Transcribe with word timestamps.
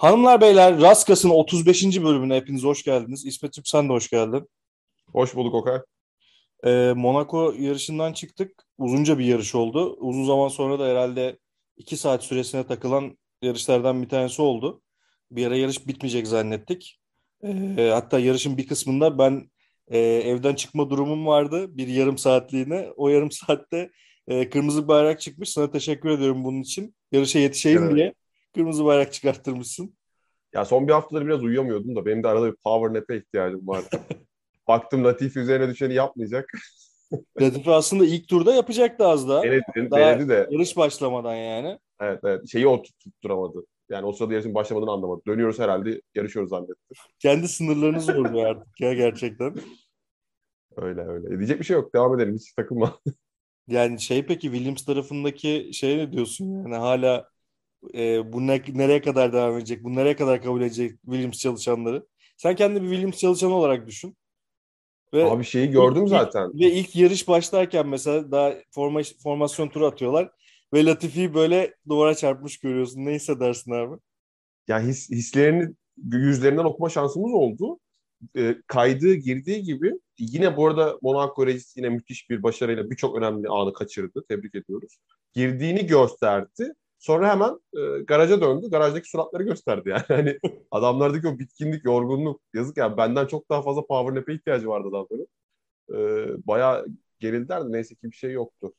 Hanımlar 0.00 0.40
beyler 0.40 0.80
Raskas'ın 0.80 1.30
35. 1.30 2.02
bölümüne 2.02 2.36
hepiniz 2.36 2.64
hoş 2.64 2.82
geldiniz. 2.82 3.26
İsmet'ciğim 3.26 3.64
sen 3.64 3.88
de 3.88 3.92
hoş 3.92 4.10
geldin. 4.10 4.48
Hoş 5.12 5.34
bulduk 5.34 5.54
Okay. 5.54 5.78
Ee, 6.64 6.92
Monaco 6.96 7.54
yarışından 7.58 8.12
çıktık. 8.12 8.62
Uzunca 8.78 9.18
bir 9.18 9.24
yarış 9.24 9.54
oldu. 9.54 9.96
Uzun 10.00 10.24
zaman 10.24 10.48
sonra 10.48 10.78
da 10.78 10.86
herhalde 10.86 11.38
2 11.76 11.96
saat 11.96 12.24
süresine 12.24 12.66
takılan 12.66 13.18
yarışlardan 13.42 14.02
bir 14.02 14.08
tanesi 14.08 14.42
oldu. 14.42 14.82
Bir 15.30 15.46
ara 15.46 15.56
yarış 15.56 15.86
bitmeyecek 15.86 16.26
zannettik. 16.26 17.00
Ee, 17.44 17.90
hatta 17.92 18.18
yarışın 18.18 18.56
bir 18.56 18.66
kısmında 18.66 19.18
ben 19.18 19.50
e, 19.88 19.98
evden 19.98 20.54
çıkma 20.54 20.90
durumum 20.90 21.26
vardı. 21.26 21.76
Bir 21.76 21.88
yarım 21.88 22.18
saatliğine. 22.18 22.88
O 22.96 23.08
yarım 23.08 23.30
saatte 23.30 23.90
e, 24.28 24.50
kırmızı 24.50 24.88
bayrak 24.88 25.20
çıkmış. 25.20 25.48
Sana 25.48 25.70
teşekkür 25.70 26.10
ediyorum 26.10 26.44
bunun 26.44 26.60
için. 26.60 26.94
Yarışa 27.12 27.38
yetişeyim 27.38 27.82
evet. 27.82 27.96
diye 27.96 28.14
kırmızı 28.54 28.84
bayrak 28.84 29.12
çıkarttırmışsın. 29.12 29.94
Ya 30.52 30.64
son 30.64 30.88
bir 30.88 30.92
haftadır 30.92 31.26
biraz 31.26 31.42
uyuyamıyordum 31.42 31.96
da 31.96 32.06
benim 32.06 32.22
de 32.22 32.28
arada 32.28 32.52
bir 32.52 32.56
power 32.56 33.00
nap'e 33.00 33.16
ihtiyacım 33.16 33.68
vardı. 33.68 34.00
Baktım 34.68 35.04
Latifi 35.04 35.38
üzerine 35.38 35.68
düşeni 35.68 35.94
yapmayacak. 35.94 36.50
Latifi 37.40 37.70
aslında 37.70 38.04
ilk 38.04 38.28
turda 38.28 38.54
yapacaktı 38.54 39.06
az 39.06 39.28
daha. 39.28 39.42
Denedi, 39.42 39.90
daha 39.90 40.00
denedi 40.00 40.28
de. 40.28 40.48
Yarış 40.50 40.76
başlamadan 40.76 41.34
yani. 41.34 41.78
Evet 42.00 42.20
evet. 42.24 42.48
Şeyi 42.48 42.68
o 42.68 42.82
tutturamadı. 42.82 43.64
Yani 43.90 44.06
o 44.06 44.12
sırada 44.12 44.32
yarışın 44.32 44.54
başlamadığını 44.54 44.90
anlamadı. 44.90 45.22
Dönüyoruz 45.26 45.58
herhalde 45.58 46.02
yarışıyoruz 46.14 46.50
zannetti. 46.50 46.94
Kendi 47.18 47.48
sınırlarını 47.48 48.00
zorluyor 48.00 48.46
artık 48.46 48.80
ya 48.80 48.94
gerçekten. 48.94 49.54
Öyle 50.76 51.00
öyle. 51.00 51.38
Diyecek 51.38 51.60
bir 51.60 51.64
şey 51.64 51.76
yok. 51.76 51.94
Devam 51.94 52.20
edelim. 52.20 52.34
Hiç 52.34 52.52
takılma. 52.52 52.98
yani 53.68 54.00
şey 54.00 54.26
peki 54.26 54.50
Williams 54.50 54.84
tarafındaki 54.84 55.70
şey 55.72 55.98
ne 55.98 56.12
diyorsun 56.12 56.44
yani 56.46 56.76
hala 56.76 57.28
e, 57.94 58.32
bu 58.32 58.46
ne, 58.46 58.62
nereye 58.68 59.00
kadar 59.00 59.32
devam 59.32 59.56
edecek? 59.56 59.84
Bu 59.84 59.94
nereye 59.94 60.16
kadar 60.16 60.42
kabul 60.42 60.62
edecek 60.62 61.00
Williams 61.04 61.38
çalışanları? 61.38 62.06
Sen 62.36 62.56
kendi 62.56 62.82
bir 62.82 62.88
Williams 62.88 63.18
çalışanı 63.18 63.54
olarak 63.54 63.86
düşün. 63.86 64.16
Ve 65.14 65.30
Abi 65.30 65.44
şeyi 65.44 65.70
gördüm 65.70 66.02
ilk, 66.02 66.10
zaten. 66.10 66.54
Ve 66.54 66.72
ilk 66.72 66.96
yarış 66.96 67.28
başlarken 67.28 67.88
mesela 67.88 68.32
daha 68.32 68.54
forma, 68.70 69.00
formasyon 69.22 69.68
turu 69.68 69.86
atıyorlar. 69.86 70.30
Ve 70.74 70.84
Latifi'yi 70.84 71.34
böyle 71.34 71.74
duvara 71.88 72.14
çarpmış 72.14 72.58
görüyorsun. 72.58 73.04
Ne 73.04 73.14
hissedersin 73.14 73.72
abi? 73.72 74.00
Ya 74.68 74.80
his, 74.80 75.10
hislerini 75.10 75.74
yüzlerinden 76.12 76.64
okuma 76.64 76.88
şansımız 76.88 77.32
oldu. 77.32 77.78
E, 78.36 78.56
kaydığı 78.66 79.14
girdiği 79.14 79.62
gibi 79.62 79.92
yine 80.18 80.56
bu 80.56 80.66
arada 80.66 80.98
Monaco 81.02 81.46
Regis 81.46 81.76
yine 81.76 81.88
müthiş 81.88 82.30
bir 82.30 82.42
başarıyla 82.42 82.90
birçok 82.90 83.16
önemli 83.16 83.48
anı 83.48 83.72
kaçırdı. 83.72 84.24
Tebrik 84.28 84.54
ediyoruz. 84.54 84.98
Girdiğini 85.32 85.86
gösterdi. 85.86 86.72
Sonra 87.00 87.30
hemen 87.30 87.60
e, 87.76 88.02
garaja 88.02 88.40
döndü. 88.40 88.70
Garajdaki 88.70 89.10
suratları 89.10 89.42
gösterdi 89.42 89.88
yani. 89.88 90.04
Hani 90.08 90.38
adamlardaki 90.70 91.28
o 91.28 91.38
bitkinlik, 91.38 91.84
yorgunluk. 91.84 92.40
Yazık 92.54 92.76
ya 92.76 92.96
benden 92.96 93.26
çok 93.26 93.50
daha 93.50 93.62
fazla 93.62 93.86
power 93.86 94.14
nap'e 94.14 94.34
ihtiyacı 94.34 94.68
vardı 94.68 94.88
adamların. 94.88 95.28
E, 95.90 95.96
bayağı 96.46 96.86
gerildilerdi. 97.20 97.72
Neyse 97.72 97.94
ki 97.94 98.10
bir 98.10 98.16
şey 98.16 98.32
yoktu. 98.32 98.72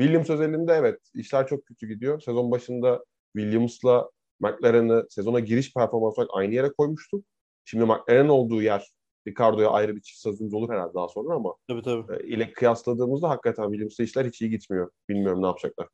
Williams 0.00 0.30
özelinde 0.30 0.72
evet 0.72 1.00
işler 1.14 1.46
çok 1.46 1.66
kötü 1.66 1.88
gidiyor. 1.88 2.20
Sezon 2.20 2.50
başında 2.50 3.04
Williams'la 3.36 4.10
McLaren'ı 4.40 5.06
sezona 5.10 5.40
giriş 5.40 5.74
performansı 5.74 6.20
olarak 6.20 6.30
aynı 6.34 6.54
yere 6.54 6.72
koymuştuk. 6.72 7.24
Şimdi 7.64 7.84
McLaren'ın 7.84 8.28
olduğu 8.28 8.62
yer 8.62 8.92
Ricardo'ya 9.28 9.70
ayrı 9.70 9.96
bir 9.96 10.00
çift 10.00 10.20
sözümüz 10.20 10.54
olur 10.54 10.70
herhalde 10.70 10.94
daha 10.94 11.08
sonra 11.08 11.34
ama 11.34 11.54
tabii, 11.68 11.82
tabii. 11.82 12.16
E, 12.16 12.26
ile 12.26 12.52
kıyasladığımızda 12.52 13.28
hakikaten 13.28 13.64
Williams'la 13.64 14.04
işler 14.04 14.24
hiç 14.24 14.42
iyi 14.42 14.50
gitmiyor. 14.50 14.90
Bilmiyorum 15.08 15.42
ne 15.42 15.46
yapacaklar. 15.46 15.88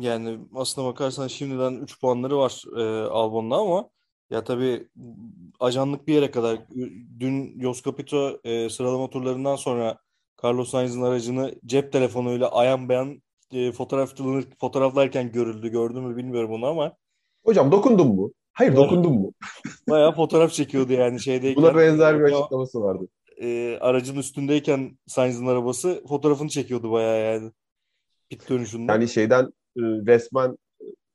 Yani 0.00 0.38
aslına 0.54 0.86
bakarsan 0.86 1.26
şimdiden 1.28 1.72
3 1.74 2.00
puanları 2.00 2.38
var 2.38 2.62
e, 2.76 3.08
Albon'da 3.08 3.56
ama 3.56 3.88
ya 4.30 4.44
tabii 4.44 4.88
ajanlık 5.60 6.08
bir 6.08 6.14
yere 6.14 6.30
kadar 6.30 6.58
dün 7.20 7.60
Jos 7.60 7.82
Capito 7.82 8.40
e, 8.44 8.70
sıralama 8.70 9.10
turlarından 9.10 9.56
sonra 9.56 9.98
Carlos 10.44 10.70
Sainz'in 10.70 11.02
aracını 11.02 11.54
cep 11.66 11.92
telefonuyla 11.92 12.48
ayan 12.52 12.88
beyan 12.88 13.22
e, 13.52 13.72
fotoğrafçılanır, 13.72 14.44
fotoğraflarken 14.60 15.32
görüldü. 15.32 15.68
Gördün 15.68 16.02
mü 16.02 16.16
bilmiyorum 16.16 16.52
onu 16.52 16.66
ama. 16.66 16.96
Hocam 17.44 17.72
dokundun 17.72 18.14
mu? 18.14 18.32
Hayır 18.52 18.76
dokundun 18.76 19.12
mu? 19.12 19.32
Bayağı 19.88 20.14
fotoğraf 20.14 20.52
çekiyordu 20.52 20.92
yani 20.92 21.20
şeydeyken. 21.20 21.62
Buna 21.62 21.76
benzer 21.76 22.18
bir 22.18 22.24
açıklaması 22.24 22.80
vardı. 22.80 23.08
E, 23.40 23.78
aracın 23.80 24.16
üstündeyken 24.16 24.98
Sainz'in 25.06 25.46
arabası 25.46 26.04
fotoğrafını 26.08 26.48
çekiyordu 26.48 26.92
bayağı 26.92 27.34
yani. 27.34 27.52
Pit 28.28 28.50
dönüşünde. 28.50 28.92
Yani 28.92 29.08
şeyden 29.08 29.52
e, 29.76 29.82
resmen 29.82 30.58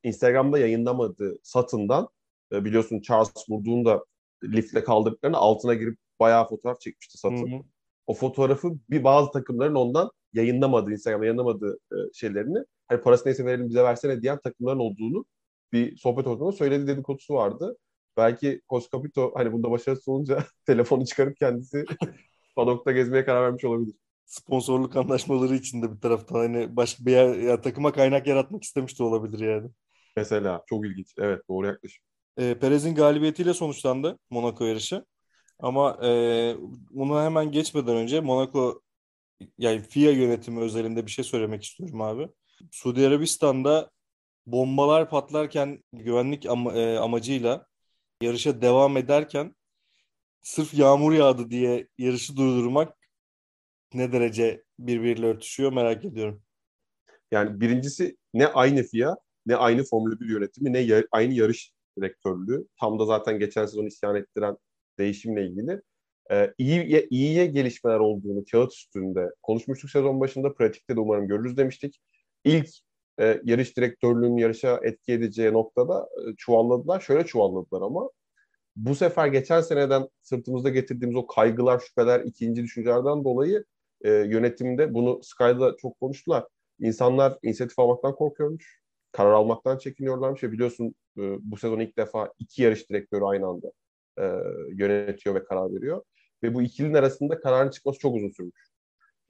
Instagram'da 0.04 0.60
yayınlamadığı 0.60 1.38
satından 1.44 2.08
e, 2.52 2.66
biliyorsun 2.66 3.02
Charles 3.02 3.50
vurduğunda 3.50 4.06
liftle 4.44 4.84
kaldırdıklarını 4.84 5.38
altına 5.38 5.74
girip 5.74 5.98
bayağı 6.20 6.48
fotoğraf 6.48 6.82
çekmişti 6.82 7.18
satın. 7.18 7.52
Hı 7.52 7.56
hı. 7.56 7.62
O 8.08 8.14
fotoğrafı 8.14 8.70
bir 8.90 9.04
bazı 9.04 9.32
takımların 9.32 9.76
ondan 9.76 10.12
yayınlamadığı, 10.34 10.92
Instagram'da 10.92 11.26
yayınlamadığı 11.26 11.80
e, 11.92 11.96
şeylerini 12.14 12.60
hani 12.88 13.02
parası 13.02 13.26
neyse 13.26 13.46
verelim 13.46 13.70
bize 13.70 13.84
versene 13.84 14.22
diyen 14.22 14.40
takımların 14.40 14.80
olduğunu 14.80 15.26
bir 15.74 15.98
sohbet 15.98 16.28
ortamında 16.28 16.56
söyledi 16.56 16.88
dedikodusu 16.88 17.34
vardı. 17.34 17.78
Belki 18.18 18.62
Capito 18.92 19.32
hani 19.36 19.52
bunda 19.52 19.72
başarısız 19.72 20.08
olunca 20.08 20.44
telefonu 20.66 21.06
çıkarıp 21.06 21.38
kendisi 21.38 21.86
padokta 22.56 22.92
gezmeye 22.92 23.26
karar 23.26 23.44
vermiş 23.44 23.66
olabilir 23.66 23.96
sponsorluk 24.30 24.96
anlaşmaları 24.96 25.56
içinde 25.56 25.96
bir 25.96 26.02
taraftan 26.02 26.36
hani 26.36 26.76
başka 26.76 27.06
bir 27.06 27.12
yer, 27.12 27.36
ya, 27.36 27.62
takıma 27.62 27.92
kaynak 27.92 28.28
yaratmak 28.28 28.64
istemiş 28.64 29.00
de 29.00 29.04
olabilir 29.04 29.40
yani. 29.40 29.70
Mesela 30.18 30.64
çok 30.70 30.86
ilginç. 30.86 31.14
Evet 31.18 31.42
doğru 31.50 31.68
yaklaşım. 31.68 32.04
E, 32.38 32.60
Perez'in 32.60 32.96
galibiyetiyle 32.96 33.54
sonuçlandı 33.54 34.20
Monaco 34.30 34.66
yarışı. 34.66 35.06
Ama 35.60 36.00
e, 36.04 36.10
bunu 36.92 37.22
hemen 37.22 37.52
geçmeden 37.52 37.96
önce 37.96 38.20
Monaco 38.20 38.82
yani 39.58 39.82
FIA 39.82 40.12
yönetimi 40.12 40.60
özelinde 40.60 41.06
bir 41.06 41.12
şey 41.12 41.26
söylemek 41.26 41.64
istiyorum 41.64 42.02
abi. 42.02 42.28
Suudi 42.72 43.08
Arabistan'da 43.08 43.92
bombalar 44.46 45.10
patlarken 45.10 45.84
güvenlik 45.94 46.46
am- 46.46 46.78
e, 46.80 47.00
amacıyla 47.00 47.66
yarışa 48.22 48.62
devam 48.62 48.98
ederken 48.98 49.56
sırf 50.42 50.74
yağmur 50.74 51.14
yağdı 51.14 51.50
diye 51.52 51.88
yarışı 51.98 52.38
durdurmak 52.38 52.99
ne 53.94 54.12
derece 54.12 54.64
birbiriyle 54.80 55.26
örtüşüyor 55.26 55.74
merak 55.74 56.06
ediyorum. 56.06 56.42
Yani 57.32 57.62
birincisi 57.62 58.18
ne 58.34 58.48
aynı 58.48 58.84
FIA 58.84 59.18
ne 59.46 59.56
aynı 59.56 59.84
Formula 59.84 60.20
1 60.20 60.30
yönetimi 60.30 60.74
ne 60.74 60.80
yar- 60.80 61.08
aynı 61.12 61.34
yarış 61.34 61.74
direktörlüğü. 61.98 62.68
Tam 62.80 63.00
da 63.00 63.06
zaten 63.06 63.40
geçen 63.40 63.66
sezon 63.66 63.86
isyan 63.86 64.16
ettiren 64.16 64.58
değişimle 65.00 65.48
ilgili 65.48 65.82
ee, 66.32 66.54
iyi, 66.58 67.08
iyiye 67.10 67.46
gelişmeler 67.46 68.00
olduğunu 68.00 68.44
kağıt 68.52 68.74
üstünde 68.74 69.30
konuşmuştuk 69.44 69.90
sezon 69.90 70.20
başında. 70.20 70.54
Pratikte 70.54 70.96
de 70.96 71.00
umarım 71.00 71.28
görürüz 71.28 71.58
demiştik. 71.58 72.02
İlk 72.44 72.70
e, 73.20 73.42
yarış 73.44 73.78
direktörlüğünün 73.78 74.38
yarışa 74.38 74.80
etki 74.84 75.14
edeceği 75.14 75.54
noktada 75.54 76.04
e, 76.04 76.36
çuvalladılar. 76.38 77.00
Şöyle 77.00 77.26
çuvalladılar 77.26 77.82
ama 77.82 78.10
bu 78.76 78.96
sefer 78.96 79.28
geçen 79.28 79.62
seneden 79.62 80.10
sırtımızda 80.22 80.70
getirdiğimiz 80.70 81.16
o 81.16 81.28
kaygılar, 81.28 81.80
şüpheler, 81.80 82.20
ikinci 82.20 82.64
düşüncelerden 82.64 83.24
dolayı 83.24 83.66
e, 84.02 84.10
yönetimde 84.12 84.94
bunu 84.94 85.20
Sky'da 85.24 85.78
çok 85.78 86.00
konuştular. 86.00 86.46
İnsanlar 86.80 87.38
inisiyatif 87.44 87.80
almaktan 87.80 88.16
korkuyormuş. 88.16 88.80
Karar 89.12 89.32
almaktan 89.32 89.78
çekiniyorlarmış. 89.78 90.44
Ve 90.44 90.52
biliyorsun 90.52 90.96
e, 91.18 91.22
bu 91.42 91.58
sezon 91.58 91.80
ilk 91.80 91.98
defa 91.98 92.34
iki 92.40 92.64
yarış 92.64 92.90
direktörü 92.90 93.24
aynı 93.24 93.48
anda 93.48 93.72
e, 94.20 94.24
yönetiyor 94.74 95.36
ve 95.36 95.44
karar 95.44 95.74
veriyor. 95.76 96.04
Ve 96.44 96.54
bu 96.54 96.62
ikilinin 96.62 96.94
arasında 96.94 97.40
kararın 97.40 97.70
çıkması 97.70 98.00
çok 98.00 98.16
uzun 98.16 98.30
sürmüş. 98.30 98.70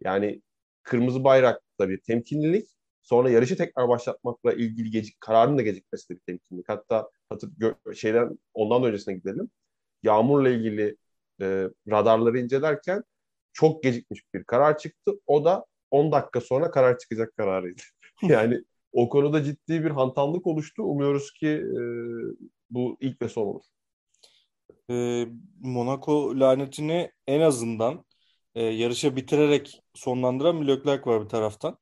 Yani 0.02 0.42
kırmızı 0.84 1.24
bayrak 1.24 1.62
tabii 1.78 2.02
temkinlilik 2.02 2.70
sonra 3.02 3.30
yarışı 3.30 3.58
tekrar 3.58 3.90
başlatmakla 3.90 4.54
ilgili 4.54 4.92
gecik, 4.92 5.22
kararın 5.22 5.58
da 5.58 5.62
gecikmesi 5.62 6.10
de 6.10 6.16
bir 6.16 6.20
temkinlilik. 6.20 6.70
Hatta 6.70 7.10
hatır, 7.30 7.52
şeyden 7.96 8.40
ondan 8.54 8.84
öncesine 8.84 9.14
gidelim. 9.14 9.50
Yağmurla 10.04 10.50
ilgili 10.50 10.98
e, 11.42 11.70
radarları 11.90 12.40
incelerken 12.40 13.04
çok 13.60 13.84
gecikmiş 13.84 14.24
bir 14.34 14.44
karar 14.44 14.78
çıktı. 14.78 15.12
O 15.28 15.46
da 15.46 15.66
10 15.92 16.12
dakika 16.12 16.42
sonra 16.42 16.72
karar 16.72 16.98
çıkacak 16.98 17.38
kararıydı. 17.38 17.82
yani 18.22 18.62
o 18.92 19.10
konuda 19.10 19.44
ciddi 19.44 19.84
bir 19.84 19.92
hantallık 19.92 20.48
oluştu. 20.48 20.84
Umuyoruz 20.84 21.34
ki 21.34 21.48
e, 21.48 21.82
bu 22.70 22.98
ilk 23.00 23.22
ve 23.22 23.30
son 23.30 23.46
olur. 23.46 23.64
E, 24.90 25.26
Monaco 25.60 26.40
lanetini 26.40 27.12
en 27.28 27.42
azından 27.42 28.06
e, 28.56 28.64
yarışa 28.64 29.16
bitirerek 29.16 29.82
sonlandıran 29.94 30.62
bir 30.62 30.68
Leclerc 30.68 31.10
var 31.10 31.24
bir 31.24 31.30
taraftan. 31.30 31.78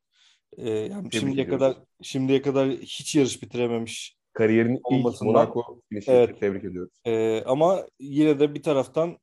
E, 0.58 0.70
yani 0.70 1.08
şimdiye 1.12 1.48
kadar 1.48 1.78
şimdiye 2.02 2.42
kadar 2.42 2.70
hiç 2.70 3.16
yarış 3.16 3.42
bitirememiş. 3.44 4.18
Kariyerinin 4.34 4.82
ilk 4.92 5.22
Monaco 5.22 5.82
evet, 6.08 6.40
tebrik 6.40 6.64
ediyoruz. 6.64 6.94
E, 7.06 7.44
ama 7.46 7.86
yine 8.00 8.40
de 8.40 8.56
bir 8.56 8.64
taraftan 8.64 9.18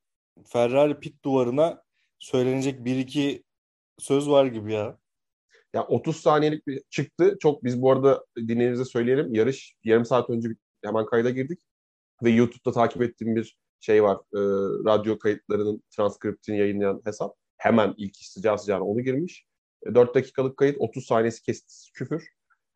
Ferrari 0.45 1.01
pit 1.01 1.25
duvarına 1.25 1.84
söylenecek 2.25 2.85
bir 2.85 2.97
iki 2.97 3.45
söz 3.99 4.29
var 4.29 4.47
gibi 4.47 4.73
ya. 4.73 4.99
Ya 5.75 5.85
30 5.87 6.17
saniyelik 6.17 6.67
bir 6.67 6.83
çıktı. 6.91 7.37
Çok 7.41 7.65
biz 7.65 7.83
bu 7.83 7.93
arada 7.93 8.25
dinleyicilerimize 8.37 8.85
söyleyelim. 8.85 9.35
Yarış 9.35 9.77
yarım 9.85 10.05
saat 10.05 10.31
önce 10.31 10.49
hemen 10.85 11.07
kayda 11.07 11.31
girdik. 11.31 11.61
ve 12.23 12.31
YouTube'da 12.31 12.73
takip 12.73 13.03
ettiğim 13.03 13.37
bir 13.37 13.57
şey 13.81 14.03
var. 14.03 14.17
E, 14.17 14.41
radyo 14.85 15.19
kayıtlarının 15.19 15.83
transkriptini 15.97 16.59
yayınlayan 16.59 17.03
hesap. 17.05 17.37
Hemen 17.57 17.95
ilk 17.97 18.17
sıcağı 18.17 18.59
sıcağına 18.59 18.85
onu 18.85 19.01
girmiş. 19.01 19.47
E, 19.87 19.95
4 19.95 20.15
dakikalık 20.15 20.57
kayıt 20.57 20.77
30 20.81 21.07
saniyesi 21.07 21.43
kesti 21.43 21.93
küfür. 21.93 22.29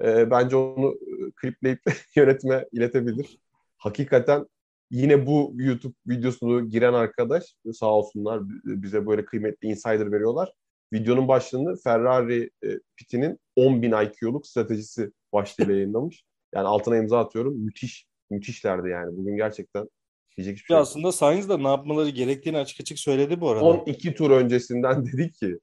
E, 0.04 0.30
bence 0.30 0.56
onu 0.56 0.94
e, 0.94 1.30
klipleyip 1.36 1.80
yönetime 2.16 2.66
iletebilir. 2.72 3.38
Hakikaten 3.78 4.46
yine 4.90 5.26
bu 5.26 5.52
YouTube 5.54 5.94
videosunu 6.06 6.68
giren 6.68 6.92
arkadaş 6.92 7.44
sağ 7.72 7.86
olsunlar 7.86 8.40
bize 8.64 9.06
böyle 9.06 9.24
kıymetli 9.24 9.68
insider 9.68 10.12
veriyorlar. 10.12 10.52
Videonun 10.92 11.28
başlığını 11.28 11.76
Ferrari 11.76 12.50
e, 12.64 12.68
pitinin 12.96 13.38
10.000 13.56 14.06
IQ'luk 14.06 14.46
stratejisi 14.46 15.12
başlığıyla 15.32 15.74
yayınlamış. 15.74 16.24
Yani 16.54 16.66
altına 16.68 16.96
imza 16.96 17.18
atıyorum. 17.18 17.58
Müthiş, 17.58 18.06
müthişlerdi 18.30 18.88
yani. 18.88 19.16
Bugün 19.16 19.36
gerçekten 19.36 19.88
diyecek 20.36 20.56
hiçbir 20.56 20.66
şey 20.66 20.76
yok. 20.76 20.82
Aslında 20.82 21.12
Sainz 21.12 21.48
da 21.48 21.58
ne 21.58 21.68
yapmaları 21.68 22.08
gerektiğini 22.08 22.58
açık 22.58 22.80
açık 22.80 22.98
söyledi 22.98 23.40
bu 23.40 23.50
arada. 23.50 23.64
12 23.64 24.14
tur 24.14 24.30
öncesinden 24.30 25.06
dedi 25.12 25.32
ki 25.32 25.58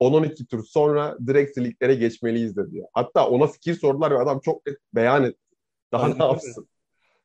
10-12 0.00 0.46
tur 0.46 0.64
sonra 0.64 1.18
direkt 1.26 1.58
liglere 1.58 1.94
geçmeliyiz 1.94 2.56
dedi. 2.56 2.82
Hatta 2.92 3.28
ona 3.28 3.46
fikir 3.46 3.74
sordular 3.74 4.10
ve 4.10 4.18
adam 4.18 4.40
çok 4.40 4.62
beyan 4.94 5.24
etti. 5.24 5.40
Daha 5.92 6.02
Aynen 6.04 6.18
ne 6.18 6.24
yapsın? 6.24 6.68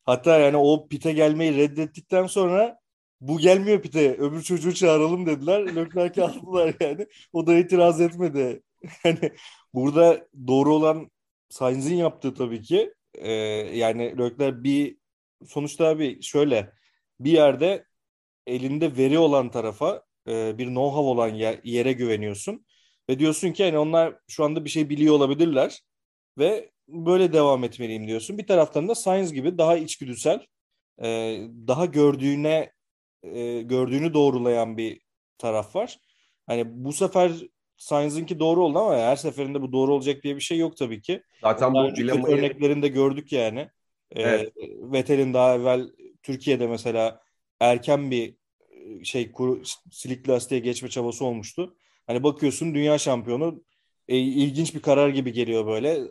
Hatta 0.05 0.39
yani 0.39 0.57
o 0.57 0.87
pite 0.87 1.13
gelmeyi 1.13 1.57
reddettikten 1.57 2.27
sonra 2.27 2.79
bu 3.21 3.39
gelmiyor 3.39 3.81
pite 3.81 4.13
öbür 4.17 4.41
çocuğu 4.41 4.73
çağıralım 4.73 5.25
dediler. 5.25 5.75
Leclerc'i 5.75 6.23
aldılar 6.23 6.75
yani. 6.81 7.07
O 7.33 7.47
da 7.47 7.57
itiraz 7.57 8.01
etmedi. 8.01 8.61
Yani 9.05 9.31
burada 9.73 10.27
doğru 10.47 10.75
olan 10.75 11.11
Sainz'in 11.49 11.95
yaptığı 11.95 12.33
tabii 12.33 12.61
ki. 12.61 12.93
Ee, 13.15 13.31
yani 13.77 14.17
Leclerc 14.17 14.63
bir 14.63 14.97
sonuçta 15.47 15.87
abi 15.87 16.21
şöyle 16.21 16.73
bir 17.19 17.31
yerde 17.31 17.85
elinde 18.47 18.97
veri 18.97 19.19
olan 19.19 19.51
tarafa 19.51 20.03
e, 20.27 20.57
bir 20.57 20.67
know-how 20.67 21.03
olan 21.03 21.29
yer, 21.29 21.59
yere 21.63 21.93
güveniyorsun. 21.93 22.65
Ve 23.09 23.19
diyorsun 23.19 23.51
ki 23.51 23.63
hani 23.63 23.77
onlar 23.77 24.15
şu 24.27 24.43
anda 24.43 24.65
bir 24.65 24.69
şey 24.69 24.89
biliyor 24.89 25.15
olabilirler. 25.15 25.81
Ve 26.37 26.71
böyle 26.91 27.33
devam 27.33 27.63
etmeliyim 27.63 28.07
diyorsun. 28.07 28.37
Bir 28.37 28.47
taraftan 28.47 28.87
da 28.87 28.95
Science 28.95 29.35
gibi 29.35 29.57
daha 29.57 29.77
içgüdüsel, 29.77 30.45
e, 31.03 31.37
daha 31.67 31.85
gördüğüne 31.85 32.71
e, 33.23 33.61
gördüğünü 33.61 34.13
doğrulayan 34.13 34.77
bir 34.77 35.01
taraf 35.37 35.75
var. 35.75 35.99
Hani 36.47 36.63
bu 36.67 36.93
sefer 36.93 37.31
Science'ınki 37.77 38.39
doğru 38.39 38.63
oldu 38.63 38.79
ama 38.79 38.97
her 38.97 39.15
seferinde 39.15 39.61
bu 39.61 39.71
doğru 39.71 39.93
olacak 39.93 40.23
diye 40.23 40.35
bir 40.35 40.41
şey 40.41 40.57
yok 40.57 40.77
tabii 40.77 41.01
ki. 41.01 41.23
Zaten 41.41 41.75
daha 41.75 41.83
bu 41.83 41.95
dilemayı... 41.95 42.35
örneklerinde 42.35 42.87
gördük 42.87 43.31
yani. 43.31 43.59
E, 44.11 44.21
evet. 44.21 44.53
Vettel'in 44.79 45.33
daha 45.33 45.55
evvel 45.55 45.89
Türkiye'de 46.23 46.67
mesela 46.67 47.21
erken 47.59 48.11
bir 48.11 48.35
şey 49.03 49.31
kuru, 49.31 49.61
silik 49.91 50.29
lastiğe 50.29 50.61
geçme 50.61 50.89
çabası 50.89 51.25
olmuştu. 51.25 51.75
Hani 52.07 52.23
bakıyorsun 52.23 52.75
dünya 52.75 52.97
şampiyonu 52.97 53.63
e, 54.11 54.17
ilginç 54.17 54.75
bir 54.75 54.81
karar 54.81 55.09
gibi 55.09 55.33
geliyor 55.33 55.67
böyle. 55.67 56.09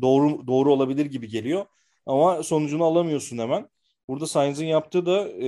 Doğru 0.00 0.46
doğru 0.46 0.72
olabilir 0.72 1.06
gibi 1.06 1.28
geliyor. 1.28 1.66
Ama 2.06 2.42
sonucunu 2.42 2.84
alamıyorsun 2.84 3.38
hemen. 3.38 3.68
Burada 4.08 4.26
Sainz'in 4.26 4.66
yaptığı 4.66 5.06
da 5.06 5.28
e, 5.28 5.46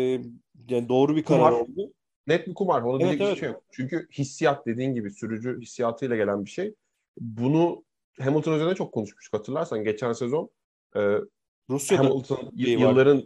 yani 0.69 0.88
doğru 0.88 1.16
bir 1.16 1.22
karar 1.22 1.50
kumar. 1.50 1.60
oldu. 1.60 1.93
Net 2.26 2.46
bir 2.46 2.54
kumar. 2.54 2.82
Ona 2.82 3.06
evet, 3.06 3.20
evet. 3.20 3.38
şey 3.38 3.48
yok. 3.48 3.62
Çünkü 3.70 4.08
hissiyat 4.12 4.66
dediğin 4.66 4.94
gibi 4.94 5.10
sürücü 5.10 5.60
hissiyatıyla 5.60 6.16
gelen 6.16 6.44
bir 6.44 6.50
şey. 6.50 6.75
Bunu 7.20 7.84
Hamilton 8.20 8.52
üzerine 8.52 8.75
çok 8.75 8.92
konuşmuş 8.92 9.32
hatırlarsan 9.32 9.84
geçen 9.84 10.12
sezon 10.12 10.50
e, 10.96 11.00
Rusya'da 11.70 12.04
Hamilton 12.04 12.52
yılların 12.56 13.16
var. 13.16 13.25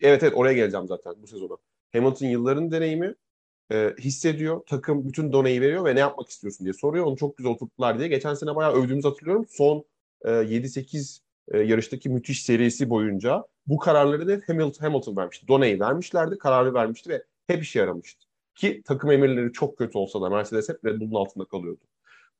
evet 0.00 0.22
evet 0.22 0.32
oraya 0.36 0.54
geleceğim 0.54 0.86
zaten 0.86 1.14
bu 1.22 1.26
sezona. 1.26 1.56
Hamilton 1.92 2.26
yılların 2.26 2.70
deneyimi 2.70 3.14
e, 3.72 3.94
hissediyor. 3.98 4.60
Takım 4.66 5.08
bütün 5.08 5.32
doneyi 5.32 5.60
veriyor 5.60 5.84
ve 5.84 5.94
ne 5.94 6.00
yapmak 6.00 6.28
istiyorsun 6.28 6.64
diye 6.64 6.74
soruyor. 6.74 7.06
Onu 7.06 7.16
çok 7.16 7.36
güzel 7.36 7.52
oturttular 7.52 7.98
diye. 7.98 8.08
Geçen 8.08 8.34
sene 8.34 8.56
bayağı 8.56 8.72
övdüğümüzü 8.72 9.08
hatırlıyorum. 9.08 9.46
Son 9.48 9.84
e, 10.24 10.30
7-8 10.30 11.20
e, 11.48 11.58
yarıştaki 11.58 12.10
müthiş 12.10 12.42
serisi 12.42 12.90
boyunca 12.90 13.44
bu 13.66 13.78
kararları 13.78 14.28
da 14.28 14.40
Hamilton, 14.46 14.84
Hamilton 14.84 15.16
vermişti. 15.16 15.48
Doneyi 15.48 15.80
vermişlerdi, 15.80 16.38
kararı 16.38 16.74
vermişti 16.74 17.10
ve 17.10 17.22
hep 17.46 17.62
işe 17.62 17.78
yaramıştı. 17.78 18.26
Ki 18.54 18.82
takım 18.84 19.10
emirleri 19.10 19.52
çok 19.52 19.78
kötü 19.78 19.98
olsa 19.98 20.22
da 20.22 20.30
Mercedes 20.30 20.68
hep 20.68 20.84
Red 20.84 21.00
Bull'un 21.00 21.14
altında 21.14 21.44
kalıyordu. 21.44 21.80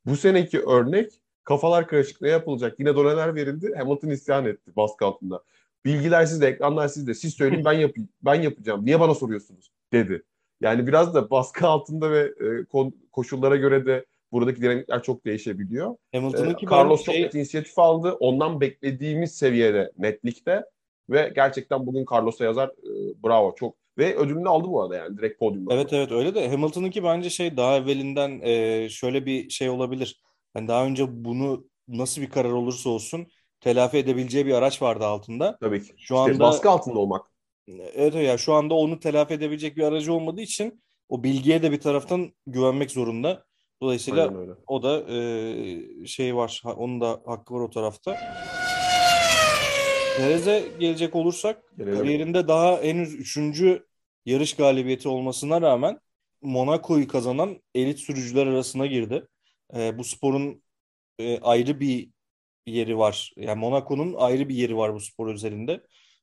Bu 0.07 0.17
seneki 0.17 0.61
örnek 0.61 1.13
kafalar 1.45 1.89
karışık 1.89 2.21
ne 2.21 2.29
yapılacak? 2.29 2.79
Yine 2.79 2.97
doneler 2.97 3.35
verildi. 3.35 3.75
Hamilton 3.79 4.09
isyan 4.09 4.47
etti 4.47 4.77
baskı 4.77 5.05
altında. 5.05 5.43
Bilgiler 5.85 6.27
sizde, 6.27 6.47
ekranlar 6.47 6.89
sizde. 6.89 7.15
Siz 7.15 7.35
söyleyin 7.35 7.65
ben 7.65 7.73
yapayım. 7.73 8.09
Ben 8.23 8.35
yapacağım. 8.35 8.87
Niye 8.87 9.01
bana 9.01 9.15
soruyorsunuz? 9.15 9.71
dedi. 9.93 10.23
Yani 10.63 10.87
biraz 10.87 11.15
da 11.15 11.31
baskı 11.31 11.67
altında 11.67 12.11
ve 12.11 12.21
e, 12.21 12.81
koşullara 13.13 13.57
göre 13.57 13.87
de 13.87 14.05
buradaki 14.33 14.63
dinamikler 14.63 15.03
çok 15.03 15.27
değişebiliyor. 15.27 15.97
Hamilton'ınki 16.13 16.67
ee, 16.67 16.71
Carlos 16.71 17.05
şey... 17.05 17.15
çok 17.15 17.25
net 17.25 17.35
inisiyatif 17.35 17.79
aldı. 17.79 18.13
Ondan 18.13 18.61
beklediğimiz 18.61 19.35
seviyede 19.35 19.93
netlikte 19.99 20.65
ve 21.11 21.33
gerçekten 21.35 21.87
bugün 21.87 22.05
Carlos'a 22.13 22.45
yazar 22.45 22.69
e, 22.69 23.23
bravo 23.25 23.55
çok 23.55 23.75
ve 23.99 24.17
ödülünü 24.17 24.49
aldı 24.49 24.69
bu 24.69 24.83
arada 24.83 24.97
yani 24.97 25.19
direkt 25.19 25.39
podyumda. 25.39 25.75
Evet 25.75 25.93
evet 25.93 26.13
öyle 26.13 26.35
de 26.35 26.49
Hamilton'ınki 26.49 27.05
bence 27.05 27.31
şey 27.31 27.57
daha 27.57 27.77
evvelinden 27.77 28.41
e, 28.43 28.89
şöyle 28.89 29.27
bir 29.27 29.51
şey 29.51 29.71
olabilir. 29.71 30.23
Yani 30.57 30.69
daha 30.69 30.87
önce 30.87 31.25
bunu 31.25 31.65
nasıl 31.89 32.23
bir 32.23 32.31
karar 32.31 32.51
olursa 32.51 32.91
olsun 32.91 33.27
telafi 33.61 33.99
edebileceği 33.99 34.47
bir 34.47 34.55
araç 34.55 34.83
vardı 34.83 35.05
altında. 35.05 35.59
Tabii 35.61 35.83
ki. 35.83 35.89
Şu 35.89 35.95
işte 35.97 36.15
anda 36.15 36.39
baskı 36.39 36.71
altında 36.71 36.99
olmak. 36.99 37.32
Evet 37.69 38.15
ya 38.15 38.39
şu 38.39 38.53
anda 38.53 38.75
onu 38.75 39.01
telafi 39.01 39.35
edebilecek 39.35 39.77
bir 39.77 39.83
aracı 39.83 40.13
olmadığı 40.13 40.41
için 40.41 40.83
o 41.09 41.23
bilgiye 41.23 41.63
de 41.63 41.73
bir 41.73 41.81
taraftan 41.81 42.33
güvenmek 42.47 42.91
zorunda. 42.91 43.45
Dolayısıyla 43.83 44.33
o 44.67 44.83
da 44.83 45.13
e, 45.13 46.07
şey 46.07 46.37
var. 46.37 46.63
Onun 46.77 47.01
da 47.01 47.23
hakkı 47.27 47.55
var 47.55 47.61
o 47.61 47.71
tarafta. 47.71 48.17
Perez'e 50.17 50.65
gelecek 50.81 51.15
olursak 51.15 51.63
Gelelim. 51.79 51.99
kariyerinde 51.99 52.49
daha 52.49 52.83
henüz 52.83 53.15
üçüncü 53.15 53.87
yarış 54.27 54.57
galibiyeti 54.57 55.09
olmasına 55.09 55.63
rağmen 55.63 56.01
Monaco'yu 56.43 57.09
kazanan 57.09 57.63
elit 57.75 57.99
sürücüler 57.99 58.47
arasına 58.47 58.87
girdi. 58.87 59.27
E, 59.77 59.99
bu 59.99 60.05
sporun 60.05 60.63
e, 61.19 61.39
ayrı 61.39 61.81
bir 61.81 62.11
yeri 62.67 62.99
var. 62.99 63.33
Yani 63.37 63.61
Monaco'nun 63.61 64.15
ayrı 64.15 64.49
bir 64.49 64.55
yeri 64.55 64.77
var 64.77 64.95
bu 64.95 65.01
spor 65.01 65.35
üzerinde. 65.35 65.81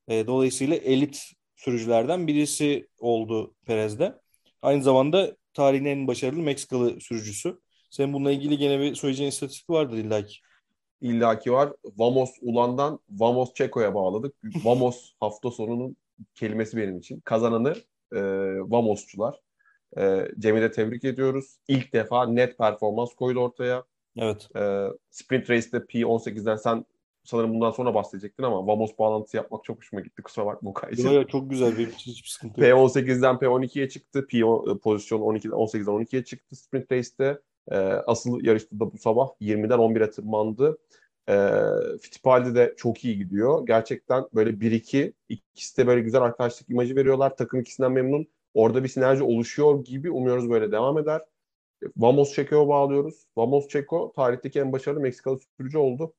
E, 0.09 0.27
dolayısıyla 0.27 0.75
elit 0.75 1.31
sürücülerden 1.55 2.27
birisi 2.27 2.87
oldu 2.99 3.55
Perez'de. 3.65 4.19
Aynı 4.61 4.83
zamanda 4.83 5.37
tarihin 5.53 5.85
en 5.85 6.07
başarılı 6.07 6.41
Meksikalı 6.41 7.01
sürücüsü. 7.01 7.59
Senin 7.89 8.13
bununla 8.13 8.31
ilgili 8.31 8.57
gene 8.57 8.79
bir 8.79 8.95
söyleyeceğin 8.95 9.29
istatistik 9.29 9.69
vardır 9.69 9.97
illaki. 9.97 10.37
İllaki 11.01 11.51
var. 11.51 11.73
Vamos 11.97 12.29
Ulan'dan 12.41 12.99
Vamos 13.09 13.53
Çeko'ya 13.53 13.95
bağladık. 13.95 14.35
Vamos 14.63 15.13
hafta 15.19 15.51
sonunun 15.51 15.95
kelimesi 16.35 16.77
benim 16.77 16.97
için. 16.97 17.19
Kazananı 17.19 17.75
e, 18.13 18.21
Vamosçular. 18.59 19.39
E, 19.97 20.27
Cem'i 20.39 20.61
de 20.61 20.71
tebrik 20.71 21.03
ediyoruz. 21.03 21.57
İlk 21.67 21.93
defa 21.93 22.25
net 22.27 22.57
performans 22.57 23.13
koydu 23.13 23.39
ortaya. 23.39 23.83
Evet. 24.17 24.49
E, 24.55 24.87
sprint 25.09 25.49
Race'de 25.49 25.77
P18'den 25.77 26.55
sen 26.55 26.85
sanırım 27.29 27.53
bundan 27.53 27.71
sonra 27.71 27.93
bahsedecektin 27.93 28.43
ama 28.43 28.67
Vamos 28.67 28.91
bağlantısı 28.99 29.37
yapmak 29.37 29.63
çok 29.63 29.77
hoşuma 29.77 30.01
gitti. 30.01 30.21
Kusura 30.21 30.45
bakma 30.45 30.69
Okay 30.69 30.91
için. 30.91 31.09
Yok 31.09 31.29
çok 31.29 31.49
güzel 31.49 31.77
bir 31.77 31.87
hiçbir 31.91 32.29
sıkıntı 32.29 32.65
yok. 32.65 32.79
P18'den 32.79 33.35
P12'ye 33.35 33.89
çıktı. 33.89 34.27
P 34.27 34.41
pozisyon 34.83 35.19
12'den 35.19 35.51
18'den 35.51 36.05
12'ye 36.05 36.23
çıktı 36.23 36.55
sprint 36.55 36.91
race'te. 36.91 37.39
E, 37.71 37.75
asıl 37.81 38.43
yarışta 38.43 38.79
da 38.79 38.91
bu 38.93 38.97
sabah 38.97 39.27
20'den 39.41 39.77
11'e 39.79 40.09
tırmandı. 40.09 40.77
E, 41.29 41.35
Fittipaldi 42.01 42.55
de 42.55 42.73
çok 42.77 43.05
iyi 43.05 43.17
gidiyor. 43.17 43.67
Gerçekten 43.67 44.25
böyle 44.33 44.49
1-2 44.49 45.13
ikisi 45.29 45.77
de 45.77 45.87
böyle 45.87 46.01
güzel 46.01 46.21
arkadaşlık 46.21 46.69
imajı 46.69 46.95
veriyorlar. 46.95 47.35
Takım 47.35 47.59
ikisinden 47.59 47.91
memnun. 47.91 48.27
Orada 48.53 48.83
bir 48.83 48.89
sinerji 48.89 49.23
oluşuyor 49.23 49.83
gibi 49.83 50.11
umuyoruz 50.11 50.49
böyle 50.49 50.71
devam 50.71 50.97
eder. 50.97 51.21
Vamos 51.97 52.33
Checo'ya 52.33 52.67
bağlıyoruz. 52.67 53.25
Vamos 53.37 53.67
Checo 53.67 54.11
tarihteki 54.15 54.59
en 54.59 54.71
başarılı 54.71 54.99
Meksikalı 54.99 55.39
sürücü 55.57 55.77
oldu. 55.77 56.13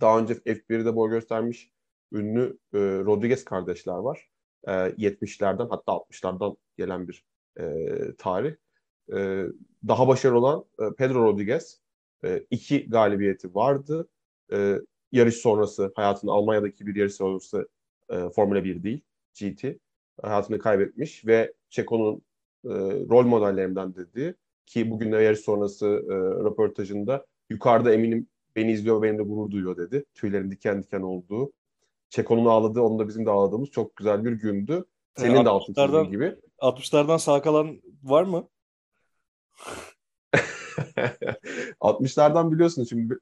Daha 0.00 0.18
önce 0.18 0.34
F1'de 0.34 0.96
boy 0.96 1.10
göstermiş 1.10 1.70
ünlü 2.12 2.58
e, 2.74 2.78
Rodriguez 2.78 3.44
kardeşler 3.44 3.94
var. 3.96 4.28
E, 4.64 4.70
70'lerden 4.70 5.68
hatta 5.68 5.92
60'lardan 5.92 6.56
gelen 6.76 7.08
bir 7.08 7.24
e, 7.60 7.86
tarih. 8.18 8.54
E, 9.12 9.44
daha 9.88 10.08
başarılı 10.08 10.38
olan 10.38 10.64
e, 10.78 10.94
Pedro 10.94 11.24
Rodriguez. 11.24 11.80
E, 12.24 12.46
iki 12.50 12.90
galibiyeti 12.90 13.54
vardı. 13.54 14.08
E, 14.52 14.78
yarış 15.12 15.34
sonrası 15.34 15.92
hayatını 15.96 16.32
Almanya'daki 16.32 16.86
bir 16.86 16.96
yarış 16.96 17.14
sonrası 17.14 17.68
e, 18.10 18.28
Formula 18.28 18.64
1 18.64 18.82
değil, 18.82 19.00
GT. 19.40 19.64
Hayatını 20.22 20.58
kaybetmiş 20.58 21.26
ve 21.26 21.52
Çeko'nun 21.68 22.22
e, 22.64 22.74
rol 23.10 23.26
modellerinden 23.26 23.94
dedi 23.94 24.34
ki 24.66 24.90
bugün 24.90 25.12
de 25.12 25.16
yarış 25.16 25.40
sonrası 25.40 25.86
e, 25.86 26.14
röportajında 26.44 27.26
yukarıda 27.50 27.94
eminim 27.94 28.26
beni 28.56 28.72
izliyor 28.72 29.02
benimle 29.02 29.22
gurur 29.22 29.50
duyuyor 29.50 29.76
dedi. 29.76 30.04
Tüylerin 30.14 30.50
diken 30.50 30.82
diken 30.82 31.00
olduğu. 31.00 31.52
Çeko'nun 32.10 32.46
ağladığı, 32.46 32.80
onun 32.80 32.98
da 32.98 33.08
bizim 33.08 33.26
de 33.26 33.30
ağladığımız 33.30 33.70
çok 33.70 33.96
güzel 33.96 34.24
bir 34.24 34.32
gündü. 34.32 34.84
Senin 35.16 35.42
e, 35.42 35.44
de 35.44 35.48
altın 35.48 35.74
çizdiğin 35.74 36.10
gibi. 36.10 36.36
60'lardan 36.58 37.18
sağ 37.18 37.42
kalan 37.42 37.82
var 38.02 38.22
mı? 38.22 38.48
60'lardan 41.80 42.52
biliyorsunuz 42.52 42.88
şimdi 42.88 43.18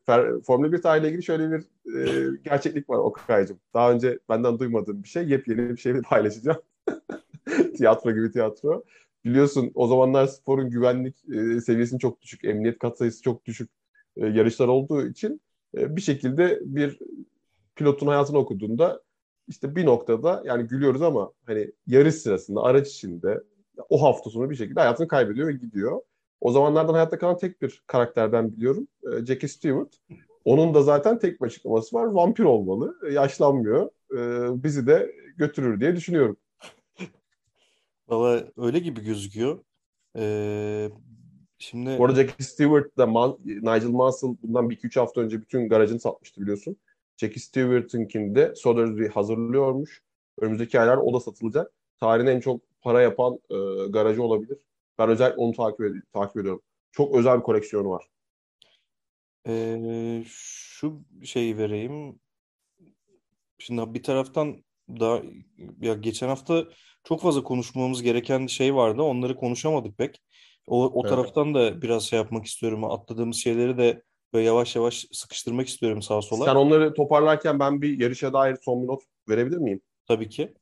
Formula 0.46 0.72
1 0.72 0.82
tarihiyle 0.82 1.08
ilgili 1.08 1.22
şöyle 1.22 1.50
bir 1.50 1.60
e, 1.96 2.30
gerçeklik 2.44 2.90
var 2.90 2.98
Okay'cığım. 2.98 3.60
Daha 3.74 3.92
önce 3.92 4.18
benden 4.28 4.58
duymadığım 4.58 5.02
bir 5.02 5.08
şey. 5.08 5.28
Yepyeni 5.28 5.70
bir 5.70 5.76
şey 5.76 6.00
paylaşacağım. 6.02 6.62
tiyatro 7.76 8.12
gibi 8.12 8.30
tiyatro. 8.30 8.84
Biliyorsun 9.24 9.70
o 9.74 9.86
zamanlar 9.86 10.26
sporun 10.26 10.70
güvenlik 10.70 11.24
e, 11.28 11.60
seviyesinin 11.60 11.98
çok 11.98 12.22
düşük, 12.22 12.44
emniyet 12.44 12.78
katsayısı 12.78 13.22
çok 13.22 13.44
düşük 13.44 13.70
e, 14.16 14.26
yarışlar 14.26 14.68
olduğu 14.68 15.06
için 15.06 15.40
e, 15.78 15.96
bir 15.96 16.00
şekilde 16.00 16.60
bir 16.62 16.98
pilotun 17.76 18.06
hayatını 18.06 18.38
okuduğunda 18.38 19.02
işte 19.48 19.76
bir 19.76 19.86
noktada 19.86 20.42
yani 20.46 20.66
gülüyoruz 20.66 21.02
ama 21.02 21.32
hani 21.46 21.72
yarış 21.86 22.14
sırasında 22.14 22.62
araç 22.62 22.88
içinde 22.88 23.42
o 23.88 24.02
hafta 24.02 24.30
sonu 24.30 24.50
bir 24.50 24.56
şekilde 24.56 24.80
hayatını 24.80 25.08
kaybediyor 25.08 25.48
ve 25.48 25.52
gidiyor. 25.52 26.00
O 26.40 26.52
zamanlardan 26.52 26.92
hayatta 26.92 27.18
kalan 27.18 27.38
tek 27.38 27.62
bir 27.62 27.82
karakter 27.86 28.32
ben 28.32 28.52
biliyorum. 28.52 28.88
E, 29.12 29.26
Jackie 29.26 29.48
Stewart. 29.48 29.94
Onun 30.44 30.74
da 30.74 30.82
zaten 30.82 31.18
tek 31.18 31.40
bir 31.40 31.46
açıklaması 31.46 31.96
var. 31.96 32.04
Vampir 32.04 32.44
olmalı. 32.44 32.98
E, 33.08 33.12
yaşlanmıyor. 33.12 33.90
E, 34.12 34.18
bizi 34.64 34.86
de 34.86 35.12
götürür 35.36 35.80
diye 35.80 35.96
düşünüyorum. 35.96 36.36
Valla 38.08 38.44
öyle 38.56 38.78
gibi 38.78 39.04
gözüküyor. 39.04 39.64
Ee, 40.16 40.90
şimdi... 41.62 41.98
Bu 41.98 42.04
arada 42.04 42.16
Jackie 42.16 42.44
Stewart 42.44 42.98
da 42.98 43.06
Man 43.06 43.38
Nigel 43.44 43.88
Mansell 43.88 44.36
bundan 44.42 44.70
bir 44.70 44.76
iki 44.76 44.86
üç 44.86 44.96
hafta 44.96 45.20
önce 45.20 45.40
bütün 45.40 45.68
garajını 45.68 46.00
satmıştı 46.00 46.40
biliyorsun. 46.40 46.76
Jackie 47.16 47.40
Stewart'ınkini 47.40 48.34
de 48.34 48.54
Sotheby's 48.54 49.10
hazırlıyormuş. 49.10 50.02
Önümüzdeki 50.40 50.80
aylar 50.80 50.96
o 50.96 51.14
da 51.14 51.20
satılacak. 51.20 51.72
Tarihin 52.00 52.26
en 52.26 52.40
çok 52.40 52.60
para 52.80 53.02
yapan 53.02 53.38
e, 53.50 53.88
garajı 53.88 54.22
olabilir. 54.22 54.58
Ben 54.98 55.08
özellikle 55.08 55.36
onu 55.36 55.52
takip, 55.52 55.80
ed- 55.80 56.02
takip 56.12 56.36
ediyorum. 56.36 56.62
Çok 56.92 57.14
özel 57.14 57.38
bir 57.38 57.42
koleksiyonu 57.42 57.90
var. 57.90 58.04
Ee, 59.48 60.24
şu 60.26 61.02
şeyi 61.24 61.58
vereyim. 61.58 62.20
Şimdi 63.58 63.94
bir 63.94 64.02
taraftan 64.02 64.64
da 64.88 65.22
ya 65.80 65.94
geçen 65.94 66.28
hafta 66.28 66.64
çok 67.04 67.20
fazla 67.20 67.42
konuşmamız 67.42 68.02
gereken 68.02 68.46
şey 68.46 68.74
vardı. 68.74 69.02
Onları 69.02 69.36
konuşamadık 69.36 69.98
pek. 69.98 70.22
O, 70.66 70.84
o 70.84 71.00
evet. 71.00 71.10
taraftan 71.10 71.54
da 71.54 71.82
biraz 71.82 72.02
şey 72.02 72.18
yapmak 72.18 72.46
istiyorum. 72.46 72.84
Atladığımız 72.84 73.36
şeyleri 73.36 73.78
de 73.78 74.02
böyle 74.32 74.46
yavaş 74.46 74.76
yavaş 74.76 75.06
sıkıştırmak 75.12 75.68
istiyorum 75.68 76.02
sağa 76.02 76.22
sola. 76.22 76.44
Sen 76.44 76.54
onları 76.54 76.94
toparlarken 76.94 77.58
ben 77.58 77.82
bir 77.82 78.00
yarışa 78.00 78.32
dair 78.32 78.56
son 78.62 78.82
bir 78.82 78.86
not 78.86 79.02
verebilir 79.28 79.56
miyim? 79.56 79.80
Tabii 80.08 80.28
ki. 80.28 80.54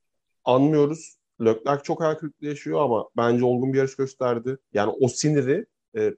Anmıyoruz. 0.45 1.16
Leclerc 1.40 1.83
çok 1.83 2.00
hayal 2.00 2.14
kırıklığı 2.14 2.47
yaşıyor 2.47 2.80
ama 2.80 3.09
bence 3.16 3.45
olgun 3.45 3.73
bir 3.73 3.78
yarış 3.78 3.97
gösterdi. 3.97 4.59
Yani 4.73 4.92
o 5.00 5.09
siniri 5.09 5.66
e, 5.97 6.14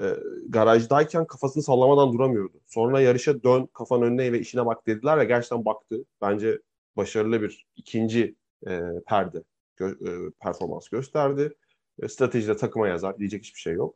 e, 0.00 0.16
garajdayken 0.48 1.26
kafasını 1.26 1.62
sallamadan 1.62 2.12
duramıyordu. 2.12 2.60
Sonra 2.66 3.00
yarışa 3.00 3.42
dön, 3.42 3.68
kafan 3.72 4.02
önüne 4.02 4.32
ve 4.32 4.40
işine 4.40 4.66
bak 4.66 4.86
dediler 4.86 5.18
ve 5.18 5.24
gerçekten 5.24 5.64
baktı. 5.64 6.04
Bence 6.22 6.60
başarılı 6.96 7.42
bir 7.42 7.66
ikinci 7.76 8.34
e, 8.66 8.80
perde 9.06 9.42
gö- 9.78 10.28
e, 10.28 10.30
performans 10.40 10.88
gösterdi. 10.88 11.54
E, 12.02 12.08
stratejide 12.08 12.56
takıma 12.56 12.88
yazar. 12.88 13.18
Diyecek 13.18 13.42
hiçbir 13.42 13.60
şey 13.60 13.72
yok. 13.72 13.94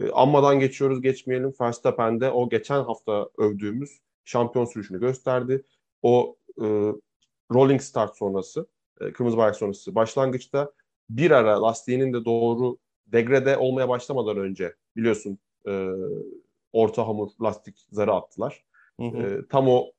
E, 0.00 0.10
anmadan 0.10 0.60
geçiyoruz 0.60 1.02
geçmeyelim. 1.02 1.54
Verstappen'de 1.60 2.30
o 2.30 2.48
geçen 2.48 2.84
hafta 2.84 3.28
övdüğümüz 3.38 3.98
şampiyon 4.24 4.64
sürüşünü 4.64 5.00
gösterdi. 5.00 5.62
O 6.02 6.36
e, 6.58 6.66
rolling 7.52 7.80
start 7.80 8.16
sonrası, 8.16 8.66
e, 9.00 9.12
kırmızı 9.12 9.36
bayrak 9.36 9.56
sonrası 9.56 9.94
başlangıçta 9.94 10.72
bir 11.10 11.30
ara 11.30 11.62
lastiğinin 11.62 12.12
de 12.12 12.24
doğru 12.24 12.78
degrede 13.06 13.56
olmaya 13.56 13.88
başlamadan 13.88 14.36
önce 14.36 14.74
biliyorsun 14.96 15.38
e, 15.68 15.88
orta 16.72 17.08
hamur 17.08 17.30
lastik 17.42 17.86
zarı 17.90 18.12
attılar. 18.12 18.64
Hı 19.00 19.06
hı. 19.06 19.16
E, 19.16 19.48
tam 19.48 19.68
o 19.68 19.92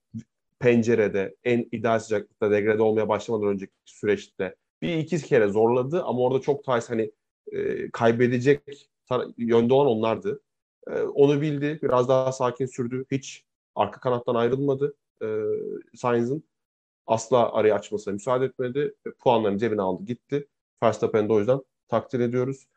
pencerede 0.59 1.35
en 1.43 1.67
ideal 1.71 1.99
sıcaklıkta 1.99 2.51
degrede 2.51 2.81
olmaya 2.81 3.09
başlamadan 3.09 3.47
önceki 3.47 3.73
süreçte 3.85 4.55
bir 4.81 4.97
iki 4.97 5.17
kere 5.17 5.47
zorladı 5.47 6.03
ama 6.03 6.19
orada 6.19 6.41
çok 6.41 6.63
tarz 6.63 6.89
hani 6.89 7.11
e, 7.51 7.91
kaybedecek 7.91 8.89
yönde 9.37 9.73
olan 9.73 9.87
onlardı. 9.87 10.41
E, 10.87 11.01
onu 11.01 11.41
bildi. 11.41 11.79
Biraz 11.83 12.09
daha 12.09 12.31
sakin 12.31 12.65
sürdü. 12.65 13.05
Hiç 13.11 13.45
arka 13.75 13.99
kanattan 13.99 14.35
ayrılmadı. 14.35 14.95
E, 15.23 15.27
Sainz'ın 15.95 16.43
asla 17.07 17.53
arayı 17.53 17.75
açmasına 17.75 18.13
müsaade 18.13 18.45
etmedi. 18.45 18.95
E, 19.07 19.11
puanlarını 19.11 19.57
cebine 19.57 19.81
aldı 19.81 20.03
gitti. 20.03 20.47
Verstappen'i 20.83 21.33
o 21.33 21.39
yüzden 21.39 21.61
takdir 21.87 22.19
ediyoruz. 22.19 22.67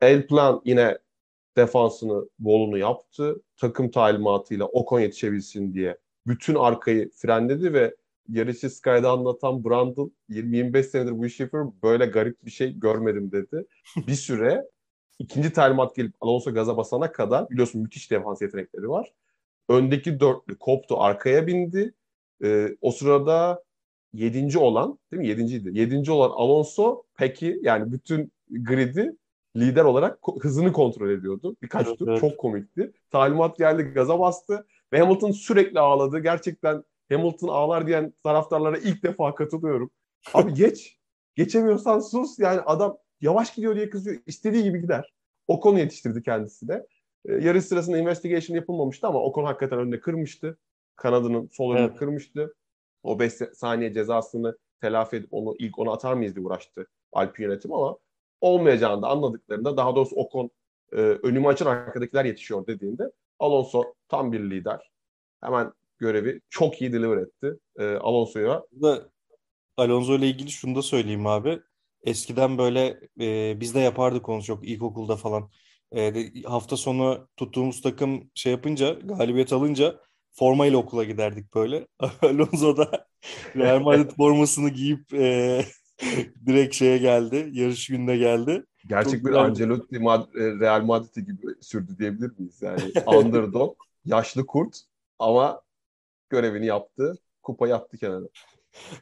El 0.00 0.26
Plan 0.26 0.62
yine 0.64 0.98
defansını, 1.56 2.28
bolunu 2.38 2.78
yaptı. 2.78 3.42
Takım 3.56 3.90
talimatıyla 3.90 4.66
Ocon 4.66 5.00
yetişebilsin 5.00 5.74
diye 5.74 5.98
bütün 6.26 6.54
arkayı 6.54 7.10
frenledi 7.10 7.72
ve 7.72 7.96
yarışı 8.30 8.70
Sky'da 8.70 9.10
anlatan 9.10 9.64
Brandon 9.64 10.12
20-25 10.30 10.82
senedir 10.82 11.18
bu 11.18 11.26
işi 11.26 11.42
yapıyorum 11.42 11.74
böyle 11.82 12.06
garip 12.06 12.44
bir 12.44 12.50
şey 12.50 12.78
görmedim 12.78 13.32
dedi. 13.32 13.66
Bir 14.06 14.14
süre 14.14 14.64
ikinci 15.18 15.52
talimat 15.52 15.96
gelip 15.96 16.14
Alonso 16.20 16.54
gaza 16.54 16.76
basana 16.76 17.12
kadar 17.12 17.50
biliyorsun 17.50 17.82
müthiş 17.82 18.10
defans 18.10 18.42
yetenekleri 18.42 18.88
var. 18.88 19.12
Öndeki 19.68 20.20
dörtlü 20.20 20.58
koptu 20.58 21.00
arkaya 21.00 21.46
bindi. 21.46 21.94
Ee, 22.44 22.76
o 22.80 22.90
sırada 22.90 23.64
yedinci 24.12 24.58
olan 24.58 24.98
değil 25.12 25.20
mi? 25.20 25.28
Yedinciydi. 25.28 25.78
Yedinci 25.78 26.12
olan 26.12 26.30
Alonso 26.30 27.02
peki 27.18 27.60
yani 27.62 27.92
bütün 27.92 28.32
gridi 28.50 29.16
lider 29.56 29.84
olarak 29.84 30.18
hızını 30.40 30.72
kontrol 30.72 31.10
ediyordu. 31.10 31.56
Birkaç 31.62 31.86
evet, 31.86 31.98
tur 31.98 32.08
evet. 32.08 32.20
çok 32.20 32.38
komikti. 32.38 32.92
Talimat 33.10 33.58
geldi 33.58 33.82
gaza 33.82 34.18
bastı 34.18 34.66
ve 34.92 34.98
Hamilton 34.98 35.30
sürekli 35.30 35.80
ağladı. 35.80 36.18
Gerçekten 36.18 36.84
Hamilton 37.10 37.48
ağlar 37.48 37.86
diyen 37.86 38.12
taraftarlara 38.24 38.78
ilk 38.78 39.02
defa 39.02 39.34
katılıyorum. 39.34 39.90
Abi 40.34 40.54
geç. 40.54 40.96
Geçemiyorsan 41.34 41.98
sus. 41.98 42.38
Yani 42.38 42.60
adam 42.60 42.98
yavaş 43.20 43.54
gidiyor 43.54 43.76
diye 43.76 43.90
kızıyor. 43.90 44.22
İstediği 44.26 44.62
gibi 44.62 44.80
gider. 44.80 45.12
O 45.46 45.60
konu 45.60 45.78
yetiştirdi 45.78 46.22
kendisi 46.22 46.68
de. 46.68 46.86
Ee, 47.24 47.32
yarış 47.32 47.64
sırasında 47.64 47.98
investigation 47.98 48.56
yapılmamıştı 48.56 49.06
ama 49.06 49.22
o 49.22 49.32
konu 49.32 49.46
hakikaten 49.46 49.78
önünde 49.78 50.00
kırmıştı. 50.00 50.58
Kanadının 50.96 51.48
sol 51.52 51.72
önünde 51.72 51.84
evet. 51.84 51.98
kırmıştı. 51.98 52.54
O 53.02 53.18
5 53.18 53.32
saniye 53.32 53.92
cezasını 53.92 54.58
telafi 54.80 55.16
edip 55.16 55.28
onu 55.32 55.54
ilk 55.58 55.78
ona 55.78 55.92
atar 55.92 56.14
mıyız 56.14 56.36
diye 56.36 56.46
uğraştı 56.46 56.86
Alp 57.12 57.40
yönetim 57.40 57.72
ama 57.72 57.98
olmayacağını 58.40 59.02
da 59.02 59.08
anladıklarında 59.08 59.76
daha 59.76 59.96
doğrusu 59.96 60.16
Ocon 60.16 60.50
e, 60.92 60.96
önümü 60.96 61.48
açan 61.48 61.66
arkadakiler 61.66 62.24
yetişiyor 62.24 62.66
dediğinde 62.66 63.10
Alonso 63.38 63.94
tam 64.08 64.32
bir 64.32 64.40
lider. 64.40 64.90
Hemen 65.40 65.72
görevi 66.00 66.40
çok 66.50 66.80
iyi 66.80 66.92
deliver 66.92 67.16
etti 67.16 67.58
e, 67.78 67.84
Alonso'ya. 67.84 68.62
Alonso 69.76 70.18
ile 70.18 70.28
ilgili 70.28 70.50
şunu 70.50 70.76
da 70.76 70.82
söyleyeyim 70.82 71.26
abi. 71.26 71.60
Eskiden 72.04 72.58
böyle 72.58 73.00
e, 73.20 73.60
biz 73.60 73.74
de 73.74 73.80
yapardık 73.80 74.28
onu 74.28 74.42
çok 74.42 74.68
ilkokulda 74.68 75.16
falan. 75.16 75.50
E, 75.92 76.14
de, 76.14 76.42
hafta 76.42 76.76
sonu 76.76 77.28
tuttuğumuz 77.36 77.82
takım 77.82 78.30
şey 78.34 78.52
yapınca, 78.52 78.92
galibiyet 78.92 79.52
alınca 79.52 80.00
formayla 80.32 80.78
okula 80.78 81.04
giderdik 81.04 81.54
böyle. 81.54 81.86
Alonso 82.22 82.76
da 82.76 83.06
Real 83.56 83.80
Madrid 83.80 84.10
formasını 84.10 84.68
giyip 84.68 85.14
e, 85.14 85.64
direkt 86.46 86.74
şeye 86.74 86.98
geldi. 86.98 87.48
Yarış 87.52 87.86
gününe 87.86 88.16
geldi. 88.16 88.64
Gerçek 88.88 89.12
Çok 89.12 89.20
bir 89.20 89.26
güzel. 89.26 89.40
Ancelotti 89.40 89.96
e, 89.96 90.40
Real 90.60 90.82
Madrid 90.82 91.26
gibi 91.26 91.46
sürdü 91.60 91.98
diyebilir 91.98 92.38
miyiz? 92.38 92.62
Yani 92.62 92.80
underdog, 93.06 93.76
yaşlı 94.04 94.46
kurt 94.46 94.80
ama 95.18 95.60
görevini 96.30 96.66
yaptı. 96.66 97.14
Kupayı 97.42 97.74
attı 97.74 97.98
kenara. 97.98 98.24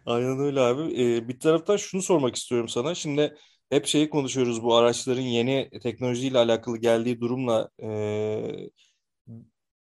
Aynen 0.06 0.38
öyle 0.38 0.60
abi. 0.60 1.02
Ee, 1.02 1.28
bir 1.28 1.40
taraftan 1.40 1.76
şunu 1.76 2.02
sormak 2.02 2.36
istiyorum 2.36 2.68
sana. 2.68 2.94
Şimdi 2.94 3.36
hep 3.70 3.86
şeyi 3.86 4.10
konuşuyoruz 4.10 4.62
bu 4.62 4.74
araçların 4.74 5.20
yeni 5.22 5.70
teknolojiyle 5.82 6.38
alakalı 6.38 6.78
geldiği 6.78 7.20
durumla 7.20 7.70
e, 7.82 7.90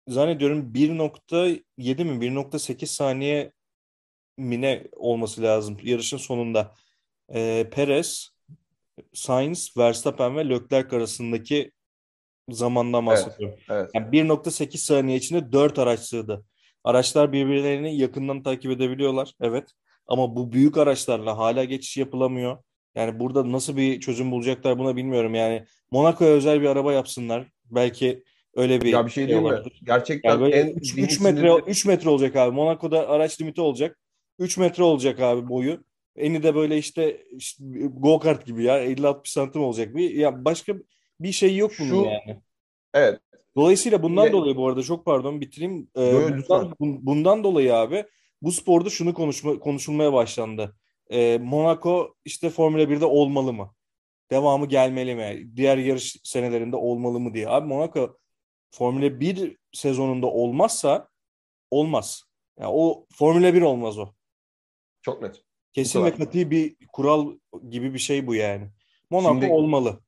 zannediyorum 0.08 0.74
1.7 0.74 2.04
mi 2.04 2.22
1.8 2.22 2.86
saniye 2.86 3.52
mine 4.38 4.88
olması 4.92 5.42
lazım 5.42 5.78
yarışın 5.84 6.18
sonunda. 6.18 6.76
E, 7.34 7.70
Perez, 7.72 8.30
Sainz, 9.14 9.78
Verstappen 9.78 10.38
ve 10.38 10.50
Leclerc 10.50 10.96
arasındaki 10.96 11.72
zamandan 12.50 13.06
bahsediyorum. 13.06 13.60
Evet, 13.70 13.70
evet. 13.70 13.92
Yani 13.94 14.12
1.8 14.12 14.78
saniye 14.78 15.18
içinde 15.18 15.52
4 15.52 15.80
araç 15.80 16.00
sığdı. 16.00 16.46
Araçlar 16.84 17.34
birbirlerini 17.34 17.98
yakından 17.98 18.44
takip 18.44 18.72
edebiliyorlar. 18.72 19.34
Evet. 19.42 19.70
Ama 20.08 20.36
bu 20.36 20.52
büyük 20.52 20.78
araçlarla 20.78 21.38
hala 21.38 21.64
geçiş 21.64 21.98
yapılamıyor. 21.98 22.58
Yani 22.96 23.20
burada 23.20 23.52
nasıl 23.52 23.78
bir 23.78 24.00
çözüm 24.00 24.32
bulacaklar 24.32 24.80
buna 24.80 24.96
bilmiyorum. 24.96 25.36
Yani 25.36 25.66
Monaco'ya 25.92 26.32
özel 26.32 26.62
bir 26.62 26.68
araba 26.68 26.94
yapsınlar. 26.94 27.48
Belki 27.66 28.24
öyle 28.56 28.82
bir 28.82 28.94
Ya 28.94 29.06
bir 29.06 29.12
şey, 29.12 29.28
şey 29.28 29.36
değil 29.36 29.52
mi? 29.52 29.60
Gerçekten 29.84 30.30
yani 30.30 30.54
en 30.54 30.68
3, 30.68 30.98
3 30.98 31.20
metre 31.20 31.56
3 31.68 31.86
metre 31.86 32.10
olacak 32.10 32.36
abi. 32.36 32.56
Monaco'da 32.56 33.10
araç 33.10 33.42
limiti 33.42 33.62
olacak. 33.62 34.00
3 34.40 34.58
metre 34.58 34.84
olacak 34.84 35.20
abi 35.20 35.50
boyu. 35.50 35.84
Eni 36.16 36.44
de 36.44 36.56
böyle 36.56 36.78
işte, 36.78 37.24
işte 37.32 37.64
go 37.94 38.20
kart 38.20 38.46
gibi 38.46 38.64
ya 38.64 38.86
50-60 38.86 39.32
santim 39.32 39.62
olacak 39.62 39.96
bir. 39.96 40.10
Ya 40.10 40.46
başka 40.46 40.74
bir 41.20 41.32
şey 41.32 41.58
yok 41.58 41.72
bunun 41.80 41.90
Şu- 41.90 42.10
yani. 42.10 42.42
Evet. 42.94 43.20
Dolayısıyla 43.55 44.03
bundan 44.03 44.25
Ye- 44.25 44.31
dolayı 44.31 44.55
bu 44.55 44.67
arada 44.67 44.84
çok 44.84 45.05
pardon 45.05 45.41
bitireyim. 45.41 45.89
Ee, 45.96 46.01
Yo, 46.05 46.22
bundan, 46.29 46.72
bun- 46.72 47.00
bundan 47.01 47.43
dolayı 47.43 47.75
abi 47.75 48.05
bu 48.41 48.51
sporda 48.51 48.89
şunu 48.89 49.13
konuşma, 49.13 49.60
konuşulmaya 49.60 50.13
başlandı. 50.13 50.75
Ee, 51.10 51.38
Monaco 51.43 52.15
işte 52.25 52.50
Formula 52.50 52.89
1'de 52.89 53.05
olmalı 53.05 53.53
mı? 53.53 53.74
Devamı 54.31 54.65
gelmeli 54.65 55.15
mi? 55.15 55.51
Diğer 55.55 55.77
yarış 55.77 56.17
senelerinde 56.24 56.75
olmalı 56.75 57.20
mı 57.20 57.34
diye. 57.34 57.50
Abi 57.50 57.67
Monaco 57.67 58.17
Formula 58.72 59.20
1 59.20 59.58
sezonunda 59.74 60.27
olmazsa 60.27 61.08
olmaz. 61.72 62.24
Yani 62.60 62.72
o 62.74 63.05
Formula 63.13 63.53
1 63.53 63.62
olmaz 63.62 63.98
o. 63.98 64.10
Çok 65.01 65.22
net. 65.22 65.41
Kesin 65.74 66.05
ve 66.05 66.15
katı 66.15 66.51
bir 66.51 66.75
kural 66.93 67.31
gibi 67.70 67.93
bir 67.93 68.00
şey 68.00 68.27
bu 68.27 68.36
yani. 68.36 68.70
Monaco 69.10 69.34
Şimdi- 69.41 69.53
olmalı. 69.53 70.00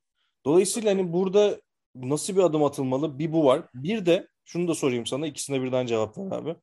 Dolayısıyla 0.45 0.91
hani 0.91 1.13
burada 1.13 1.61
nasıl 1.95 2.35
bir 2.35 2.41
adım 2.43 2.63
atılmalı? 2.63 3.19
Bir 3.19 3.31
bu 3.33 3.45
var. 3.45 3.63
Bir 3.73 4.05
de 4.05 4.27
şunu 4.45 4.67
da 4.67 4.75
sorayım 4.75 5.05
sana. 5.05 5.27
ikisine 5.27 5.61
birden 5.63 5.85
cevap 5.85 6.17
ver 6.17 6.31
abi. 6.31 6.55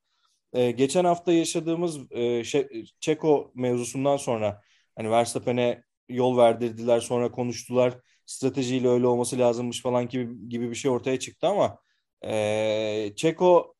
Ee, 0.52 0.70
geçen 0.70 1.04
hafta 1.04 1.32
yaşadığımız 1.32 2.12
e, 2.12 2.44
şey, 2.44 2.86
Çeko 3.00 3.52
mevzusundan 3.54 4.16
sonra 4.16 4.62
hani 4.96 5.10
Verstappen'e 5.10 5.84
yol 6.08 6.36
verdirdiler 6.36 7.00
sonra 7.00 7.30
konuştular. 7.32 7.94
Stratejiyle 8.26 8.88
öyle 8.88 9.06
olması 9.06 9.38
lazımmış 9.38 9.82
falan 9.82 10.08
gibi 10.08 10.48
gibi 10.48 10.70
bir 10.70 10.74
şey 10.74 10.90
ortaya 10.90 11.18
çıktı 11.18 11.46
ama 11.48 11.78
e, 12.24 13.12
Çeko 13.16 13.74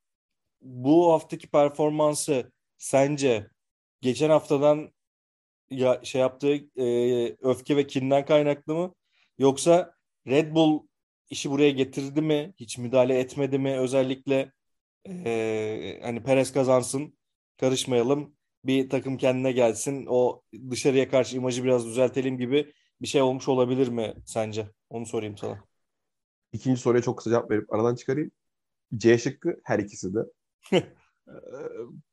bu 0.63 1.13
haftaki 1.13 1.49
performansı 1.51 2.53
sence 2.79 3.49
geçen 4.01 4.31
haftadan 4.31 4.93
ya 5.71 6.01
şey 6.05 6.21
yaptığı 6.21 6.55
e, 6.81 7.37
öfke 7.41 7.77
ve 7.77 7.87
kinden 7.87 8.25
kaynaklı 8.27 8.75
mı? 8.75 8.95
Yoksa 9.39 9.95
Red 10.27 10.55
Bull 10.55 10.81
işi 11.31 11.51
buraya 11.51 11.71
getirdi 11.71 12.23
mi? 12.23 12.55
Hiç 12.57 12.79
müdahale 12.79 13.19
etmedi 13.19 13.59
mi? 13.59 13.79
Özellikle 13.79 14.53
e, 15.09 16.01
hani 16.03 16.23
Perez 16.23 16.53
kazansın, 16.53 17.19
karışmayalım. 17.57 18.35
Bir 18.65 18.91
takım 18.91 19.17
kendine 19.17 19.53
gelsin. 19.53 20.07
O 20.09 20.43
dışarıya 20.71 21.09
karşı 21.11 21.37
imajı 21.37 21.65
biraz 21.65 21.87
düzeltelim 21.87 22.39
gibi 22.39 22.73
bir 23.03 23.07
şey 23.07 23.23
olmuş 23.23 23.49
olabilir 23.49 23.89
mi 23.89 24.15
sence? 24.27 24.69
Onu 24.91 25.07
sorayım 25.07 25.37
sana. 25.37 25.65
İkinci 26.53 26.81
soruya 26.81 27.03
çok 27.03 27.19
kısa 27.19 27.31
cevap 27.31 27.51
verip 27.51 27.73
aradan 27.75 27.95
çıkarayım. 27.95 28.31
C 28.97 29.19
şıkkı 29.19 29.61
her 29.65 29.79
ikisi 29.79 30.15
de. 30.15 30.19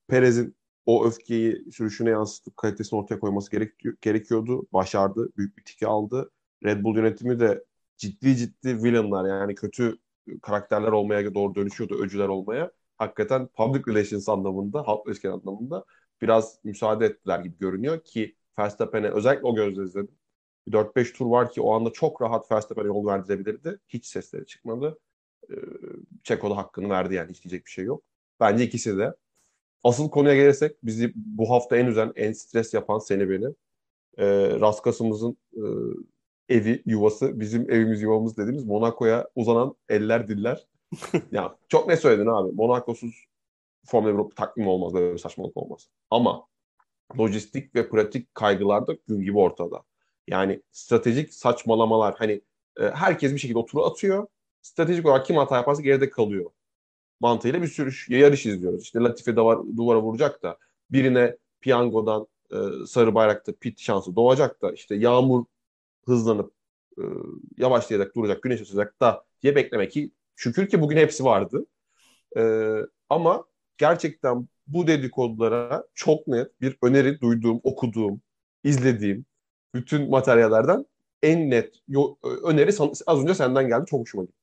Perez'in 0.08 0.56
o 0.86 1.06
öfkeyi 1.06 1.72
sürüşüne 1.72 2.10
yansıtıp 2.10 2.58
kalitesini 2.58 3.00
ortaya 3.00 3.20
koyması 3.20 3.52
gerek- 3.52 4.02
gerekiyordu. 4.02 4.68
Başardı. 4.74 5.30
Büyük 5.38 5.58
bir 5.58 5.64
tiki 5.64 5.88
aldı. 5.88 6.32
Red 6.64 6.84
Bull 6.84 6.96
yönetimi 6.96 7.40
de 7.40 7.64
ciddi 7.98 8.36
ciddi 8.36 8.84
villainlar 8.84 9.30
yani 9.30 9.56
kötü 9.56 9.98
karakterler 10.42 10.92
olmaya 10.92 11.34
doğru 11.34 11.56
dönüşüyordu. 11.56 12.04
Öcüler 12.04 12.27
olmaya. 12.27 12.72
Hakikaten 12.98 13.48
public 13.48 13.84
relations 13.88 14.30
anlamında, 14.30 14.88
halk 14.88 15.08
ilişkiler 15.08 15.34
anlamında 15.34 15.86
biraz 16.22 16.60
müsaade 16.63 17.06
ettiler 17.06 17.39
gibi 17.39 17.58
görünüyor 17.58 18.04
ki 18.04 18.36
Verstappen'e 18.60 19.10
özellikle 19.10 19.48
o 19.48 19.56
gözle 19.56 19.84
izledim. 19.84 20.16
Bir 20.68 20.72
4-5 20.72 21.13
tur 21.13 21.25
var 21.25 21.51
ki 21.51 21.62
o 21.62 21.74
anda 21.74 21.89
çok 21.92 22.22
rahat 22.22 22.51
Verstappen'e 22.51 22.88
yol 22.88 23.06
verdirebilirdi. 23.06 23.80
Hiç 23.88 24.06
sesleri 24.06 24.46
çıkmadı. 24.46 25.00
Ee, 25.51 25.56
Çeko 26.24 26.50
da 26.50 26.58
hakkını 26.58 26.89
verdi 26.89 27.15
yani 27.15 27.30
hiç 27.32 27.43
diyecek 27.43 27.65
bir 27.65 27.72
şey 27.72 27.86
yok. 27.86 28.04
Bence 28.39 28.63
ikisi 28.63 28.98
de. 28.98 29.13
Asıl 29.84 30.10
konuya 30.10 30.36
gelirsek 30.36 30.78
bizi 30.84 31.13
bu 31.15 31.50
hafta 31.52 31.78
en 31.78 31.86
üzen, 31.86 32.13
en 32.15 32.34
stres 32.34 32.74
yapan 32.74 33.00
seni 33.00 33.30
beni. 33.30 33.45
Ee, 34.17 34.60
Raskas'ımızın 34.60 35.38
e, 35.54 35.62
evi, 36.50 36.84
yuvası, 36.86 37.40
bizim 37.40 37.72
evimiz 37.72 38.02
yuvamız 38.02 38.38
dediğimiz 38.38 38.66
Monaco'ya 38.66 39.28
uzanan 39.36 39.76
eller 39.90 40.28
diller. 40.28 40.68
ya 41.32 41.56
çok 41.70 41.88
ne 41.88 41.98
söyledin 41.98 42.28
abi? 42.28 42.52
Monaco'suz 42.56 43.26
Formula 43.86 44.30
1 44.30 44.36
takvimi 44.36 44.70
olmaz, 44.70 44.94
böyle 44.94 45.14
bir 45.14 45.18
saçmalık 45.18 45.58
olmaz. 45.58 45.90
Ama 46.10 46.48
lojistik 47.20 47.76
ve 47.76 47.90
pratik 47.90 48.36
kaygılar 48.36 48.88
da 48.88 48.98
gün 49.08 49.22
gibi 49.22 49.38
ortada. 49.38 49.84
Yani 50.28 50.62
stratejik 50.72 51.34
saçmalamalar 51.34 52.16
hani 52.18 52.42
e, 52.80 52.84
herkes 52.84 53.34
bir 53.34 53.38
şekilde 53.40 53.60
o 53.60 53.66
turu 53.66 53.86
atıyor. 53.86 54.28
Stratejik 54.62 55.06
olarak 55.06 55.26
kim 55.26 55.36
hata 55.36 55.56
yaparsa 55.56 55.82
geride 55.82 56.10
kalıyor. 56.10 56.52
Mantığıyla 57.20 57.62
bir 57.62 57.68
sürüş, 57.68 58.10
yarış 58.10 58.46
izliyoruz. 58.46 58.84
İşte 58.84 59.00
Latifi 59.00 59.36
duvara, 59.36 59.60
duvara 59.78 60.02
vuracak 60.02 60.44
da 60.44 60.58
birine 60.92 61.38
piyangodan 61.62 62.28
e, 62.52 62.56
sarı 62.88 63.16
bayrakta 63.16 63.54
pit 63.54 63.80
şansı 63.80 64.16
doğacak 64.16 64.62
da 64.62 64.72
işte 64.72 64.96
yağmur 64.96 65.46
hızlanıp 66.08 66.54
e, 67.00 67.04
yavaşlayarak 67.58 68.15
duracak, 68.15 68.43
güneş 68.43 68.62
açacak 68.62 69.02
da 69.02 69.26
diye 69.41 69.56
beklemek 69.56 69.91
ki 69.91 70.12
şükür 70.36 70.70
ki 70.70 70.82
bugün 70.82 70.98
hepsi 70.98 71.26
vardı. 71.26 71.65
E, 72.38 72.41
ama 73.10 73.46
gerçekten 73.78 74.48
bu 74.67 74.88
dedikodulara 74.88 75.86
çok 75.93 76.28
net 76.28 76.62
bir 76.62 76.78
öneri 76.84 77.22
duyduğum, 77.22 77.60
okuduğum, 77.63 78.22
izlediğim 78.63 79.26
bütün 79.76 80.10
materyallerden 80.10 80.86
en 81.24 81.50
net 81.50 81.76
yo- 81.88 82.17
öneri 82.43 82.72
az 83.08 83.24
önce 83.24 83.34
senden 83.36 83.67
geldi. 83.67 83.86
Çok 83.89 84.02
hoşuma 84.02 84.24
gitti. 84.24 84.38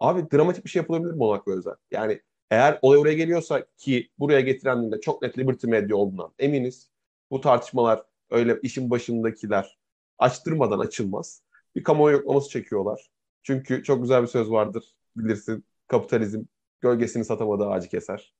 Abi 0.00 0.30
dramatik 0.32 0.64
bir 0.64 0.70
şey 0.70 0.80
yapılabilir 0.80 1.14
Monaco 1.14 1.52
özel. 1.52 1.74
Yani 1.90 2.22
eğer 2.50 2.78
olay 2.82 2.98
oraya 2.98 3.14
geliyorsa 3.14 3.66
ki 3.78 4.10
buraya 4.18 4.40
getiren 4.40 4.92
de 4.92 5.00
çok 5.00 5.22
net 5.22 5.38
Liberty 5.38 5.66
Media 5.66 5.96
olduğundan 5.96 6.32
eminiz. 6.38 6.90
Bu 7.30 7.40
tartışmalar 7.40 8.02
öyle 8.30 8.58
işin 8.62 8.90
başındakiler 8.90 9.78
açtırmadan 10.20 10.78
açılmaz. 10.78 11.42
Bir 11.76 11.84
kamuoyu 11.84 12.16
yoklaması 12.16 12.50
çekiyorlar. 12.50 13.10
Çünkü 13.42 13.82
çok 13.82 14.02
güzel 14.02 14.22
bir 14.22 14.26
söz 14.26 14.50
vardır. 14.50 14.84
Bilirsin 15.16 15.64
kapitalizm 15.86 16.42
gölgesini 16.80 17.24
satamadığı 17.24 17.66
ağacı 17.66 17.88
keser. 17.88 18.34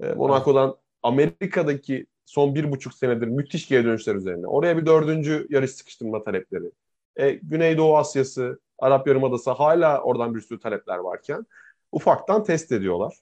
E, 0.00 0.12
Monaco'dan 0.12 0.76
Amerika'daki 1.02 2.06
son 2.26 2.54
bir 2.54 2.70
buçuk 2.70 2.94
senedir 2.94 3.26
müthiş 3.26 3.68
geri 3.68 3.84
dönüşler 3.84 4.14
üzerine. 4.14 4.46
Oraya 4.46 4.76
bir 4.76 4.86
dördüncü 4.86 5.46
yarış 5.50 5.70
sıkıştırma 5.70 6.24
talepleri. 6.24 6.70
E, 7.16 7.30
Güneydoğu 7.30 7.96
Asya'sı, 7.96 8.60
Arap 8.78 9.06
Yarımadası 9.06 9.50
hala 9.50 10.02
oradan 10.02 10.34
bir 10.34 10.40
sürü 10.40 10.60
talepler 10.60 10.96
varken 10.96 11.46
ufaktan 11.92 12.44
test 12.44 12.72
ediyorlar. 12.72 13.16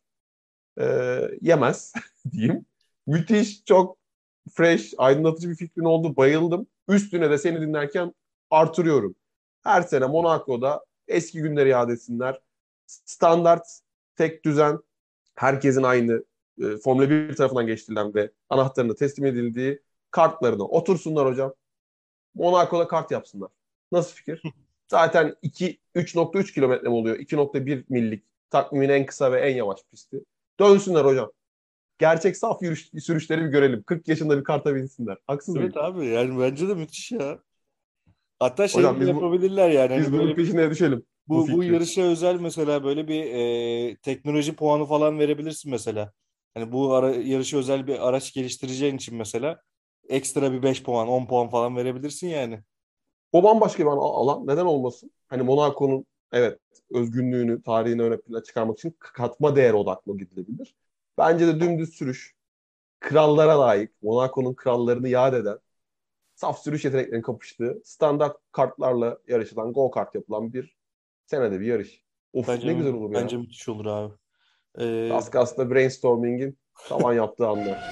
E, 0.81 0.87
yemez 1.41 1.93
diyeyim. 2.33 2.67
Müthiş, 3.07 3.65
çok 3.65 3.99
fresh, 4.53 4.95
aydınlatıcı 4.99 5.51
bir 5.51 5.55
fikrin 5.55 5.85
oldu. 5.85 6.17
Bayıldım. 6.17 6.67
Üstüne 6.91 7.31
de 7.31 7.39
seni 7.39 7.61
dinlerken 7.61 8.15
artırıyorum. 8.51 9.15
Her 9.63 9.83
sene 9.83 10.07
Monaco'da 10.07 10.85
eski 11.09 11.43
günleri 11.43 11.69
iade 11.69 11.93
etsinler. 11.93 12.41
Standart, 12.87 13.67
tek 14.17 14.45
düzen, 14.45 14.79
herkesin 15.35 15.83
aynı 15.83 16.25
e, 16.63 16.77
Formula 16.77 17.11
1 17.11 17.37
tarafından 17.37 17.67
geçtirilen 17.67 18.15
ve 18.15 18.31
anahtarını 18.49 18.97
teslim 18.97 19.27
edildiği 19.27 19.83
kartlarına 20.11 20.65
otursunlar 20.65 21.27
hocam. 21.27 21.55
Monaco'da 22.35 22.89
kart 22.89 23.11
yapsınlar. 23.11 23.51
Nasıl 23.93 24.15
fikir? 24.15 24.43
Zaten 24.89 25.37
2 25.43 25.81
3.3 25.95 26.55
kilometre 26.55 26.89
mi 26.89 26.95
oluyor? 26.95 27.17
2.1 27.17 27.85
millik 27.89 28.25
takvimin 28.51 28.89
en 28.89 29.07
kısa 29.07 29.33
ve 29.33 29.41
en 29.41 29.57
yavaş 29.57 29.81
pisti. 29.91 30.25
Dönsünler 30.61 31.05
hocam. 31.05 31.31
Gerçek 32.01 32.37
saf 32.37 32.63
yürüyüş, 32.63 32.91
sürüşleri 33.03 33.41
bir 33.45 33.49
görelim. 33.49 33.83
40 33.83 34.09
yaşında 34.09 34.39
bir 34.39 34.45
karta 34.45 34.75
binsinler. 34.75 35.17
Haksız 35.27 35.55
mıyım? 35.55 35.73
Evet 35.75 35.85
abi 35.85 36.07
yani 36.07 36.41
bence 36.41 36.69
de 36.69 36.75
müthiş 36.75 37.13
ya. 37.13 37.39
Hatta 38.39 38.69
şey 38.69 38.85
Hocam 38.85 39.01
bu- 39.01 39.07
yapabilirler 39.07 39.71
yani. 39.71 39.93
Hani 39.93 40.01
Biz 40.03 40.13
bunun 40.13 40.21
böyle 40.23 40.37
bir- 40.37 40.43
peşine 40.45 40.71
düşelim. 40.71 41.05
bu, 41.29 41.49
bu 41.49 41.59
bu, 41.59 41.65
yarışa 41.65 42.03
özel 42.03 42.41
mesela 42.41 42.85
böyle 42.85 43.09
bir 43.09 43.25
e, 43.91 43.97
teknoloji 43.97 44.57
puanı 44.57 44.85
falan 44.87 45.19
verebilirsin 45.19 45.71
mesela. 45.71 46.13
Hani 46.55 46.73
bu 46.73 46.95
ara, 46.95 47.11
yarışa 47.11 47.59
özel 47.59 47.87
bir 47.87 48.09
araç 48.09 48.33
geliştireceğin 48.35 48.97
için 48.97 49.17
mesela 49.17 49.61
ekstra 50.09 50.53
bir 50.53 50.63
5 50.63 50.83
puan 50.83 51.09
10 51.09 51.27
puan 51.27 51.49
falan 51.49 51.77
verebilirsin 51.77 52.29
yani. 52.29 52.61
O 53.33 53.43
bambaşka 53.43 53.83
bir 53.83 53.89
al- 53.89 54.15
alan. 54.15 54.47
Neden 54.47 54.65
olmasın? 54.65 55.11
Hani 55.29 55.43
Monaco'nun 55.43 56.07
evet 56.33 56.59
özgünlüğünü, 56.95 57.63
tarihini 57.63 58.03
ön 58.03 58.21
plana 58.21 58.43
çıkarmak 58.43 58.79
için 58.79 58.97
katma 58.99 59.57
değer 59.57 59.73
odaklı 59.75 60.19
gidilebilir. 60.19 60.75
Bence 61.21 61.47
de 61.47 61.61
dümdüz 61.61 61.95
sürüş, 61.95 62.35
krallara 63.01 63.61
layık, 63.61 64.03
Monaco'nun 64.03 64.55
krallarını 64.55 65.09
yad 65.09 65.33
eden, 65.33 65.59
saf 66.35 66.63
sürüş 66.63 66.85
yeteneklerinin 66.85 67.23
kapıştığı, 67.23 67.83
standart 67.85 68.37
kartlarla 68.53 69.19
yarışılan, 69.29 69.73
go 69.73 69.91
kart 69.91 70.15
yapılan 70.15 70.53
bir 70.53 70.77
senede 71.27 71.61
bir 71.61 71.67
yarış. 71.67 72.03
Of 72.33 72.49
Bence, 72.49 72.69
ne 72.69 72.73
güzel 72.73 72.93
olur 72.95 73.15
ya. 73.15 73.21
bence 73.23 73.37
müthiş 73.37 73.69
olur 73.69 73.87
abi. 73.87 74.15
Ee, 74.79 75.13
Az 75.13 75.31
kalsın 75.31 75.71
brainstorming'in 75.71 76.59
tavan 76.89 77.13
yaptığı 77.13 77.49
anlar. 77.49 77.91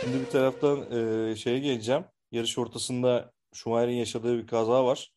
Şimdi 0.00 0.20
bir 0.20 0.30
taraftan 0.30 0.92
e, 0.92 1.36
şeye 1.36 1.58
geleceğim. 1.58 2.04
Yarış 2.32 2.58
ortasında 2.58 3.32
Schumacher'in 3.52 3.96
yaşadığı 3.96 4.38
bir 4.38 4.46
kaza 4.46 4.84
var. 4.84 5.12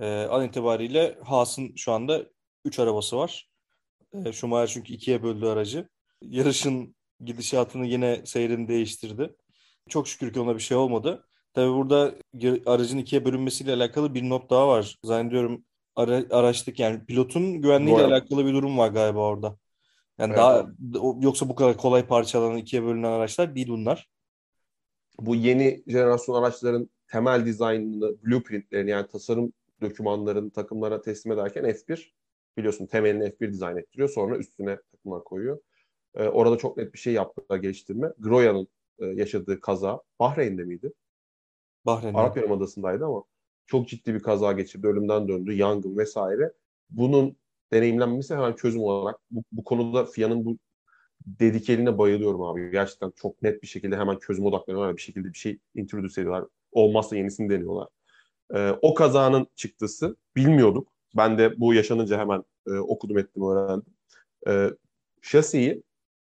E, 0.00 0.26
an 0.30 0.44
itibariyle 0.44 1.18
Haas'ın 1.24 1.72
şu 1.76 1.92
anda 1.92 2.22
3 2.64 2.78
arabası 2.78 3.16
var. 3.16 3.53
E, 4.24 4.32
Schumacher 4.32 4.74
çünkü 4.74 4.92
ikiye 4.92 5.22
böldü 5.22 5.46
aracı. 5.46 5.88
Yarışın 6.22 6.94
gidişatını 7.20 7.86
yine 7.86 8.26
seyrini 8.26 8.68
değiştirdi. 8.68 9.36
Çok 9.88 10.08
şükür 10.08 10.32
ki 10.32 10.40
ona 10.40 10.54
bir 10.54 10.60
şey 10.60 10.76
olmadı. 10.76 11.26
Tabii 11.54 11.72
burada 11.72 12.14
aracın 12.66 12.98
ikiye 12.98 13.24
bölünmesiyle 13.24 13.72
alakalı 13.72 14.14
bir 14.14 14.28
not 14.28 14.50
daha 14.50 14.68
var. 14.68 14.98
Zannediyorum 15.04 15.64
ara, 15.96 16.24
araçtık 16.30 16.78
yani 16.78 17.04
pilotun 17.06 17.62
güvenliğiyle 17.62 18.02
Bu 18.02 18.06
alakalı 18.06 18.46
bir 18.46 18.52
durum 18.52 18.78
var 18.78 18.88
galiba 18.88 19.18
orada. 19.18 19.56
Yani 20.18 20.30
Evet, 20.30 20.38
daha 20.38 20.66
yoksa 21.20 21.48
bu 21.48 21.54
kadar 21.54 21.76
kolay 21.76 22.06
parçalanan 22.06 22.56
ikiye 22.56 22.84
bölünen 22.84 23.10
araçlar 23.10 23.54
değil 23.54 23.68
bunlar. 23.68 24.08
Bu 25.20 25.34
yeni 25.34 25.82
jenerasyon 25.86 26.34
araçların 26.34 26.90
temel 27.08 27.46
dizaynını, 27.46 28.22
blueprintlerini 28.22 28.90
yani 28.90 29.06
tasarım 29.06 29.52
dokümanlarını 29.80 30.50
takımlara 30.50 31.02
teslim 31.02 31.32
ederken 31.32 31.64
F1 31.64 32.12
biliyorsun 32.56 32.86
temelini 32.86 33.24
F1 33.24 33.52
dizayn 33.52 33.76
ettiriyor. 33.76 34.08
Sonra 34.08 34.36
üstüne 34.36 34.78
takımlar 34.92 35.24
koyuyor. 35.24 35.58
Ee, 36.14 36.28
orada 36.28 36.58
çok 36.58 36.76
net 36.76 36.92
bir 36.94 36.98
şey 36.98 37.12
yaptılar 37.12 37.58
geliştirme. 37.58 38.12
Groya'nın 38.18 38.68
e, 38.98 39.06
yaşadığı 39.06 39.60
kaza 39.60 40.00
Bahreyn'de 40.20 40.64
miydi? 40.64 40.92
Bahreyn'de. 41.86 42.18
Arap 42.18 42.36
Yarımadası'ndaydı 42.36 43.04
ama 43.04 43.24
çok 43.66 43.88
ciddi 43.88 44.14
bir 44.14 44.20
kaza 44.20 44.52
geçirdi. 44.52 44.86
Ölümden 44.86 45.28
döndü. 45.28 45.52
Yangın 45.52 45.96
vesaire. 45.98 46.52
Bunun 46.90 47.36
deneyimlenmesi 47.72 48.34
hemen 48.34 48.52
çözüm 48.52 48.82
olarak 48.82 49.20
bu, 49.30 49.44
bu 49.52 49.64
konuda 49.64 50.04
FIA'nın 50.04 50.44
bu 50.44 50.58
dedikeline 51.26 51.98
bayılıyorum 51.98 52.42
abi. 52.42 52.70
Gerçekten 52.70 53.12
çok 53.16 53.42
net 53.42 53.62
bir 53.62 53.66
şekilde 53.68 53.96
hemen 53.96 54.16
çözüm 54.16 54.46
odaklanıyorlar. 54.46 54.96
Bir 54.96 55.02
şekilde 55.02 55.28
bir 55.28 55.38
şey 55.38 55.58
introduce 55.74 56.20
ediyorlar. 56.20 56.44
Olmazsa 56.72 57.16
yenisini 57.16 57.50
deniyorlar. 57.50 57.88
Ee, 58.54 58.70
o 58.82 58.94
kazanın 58.94 59.46
çıktısı 59.56 60.16
bilmiyorduk. 60.36 60.93
Ben 61.16 61.38
de 61.38 61.60
bu 61.60 61.74
yaşanınca 61.74 62.18
hemen 62.18 62.44
e, 62.66 62.70
okudum 62.70 63.18
ettim 63.18 63.42
öğrendim. 63.42 63.94
Ee, 64.48 64.70
şasiyi 65.22 65.82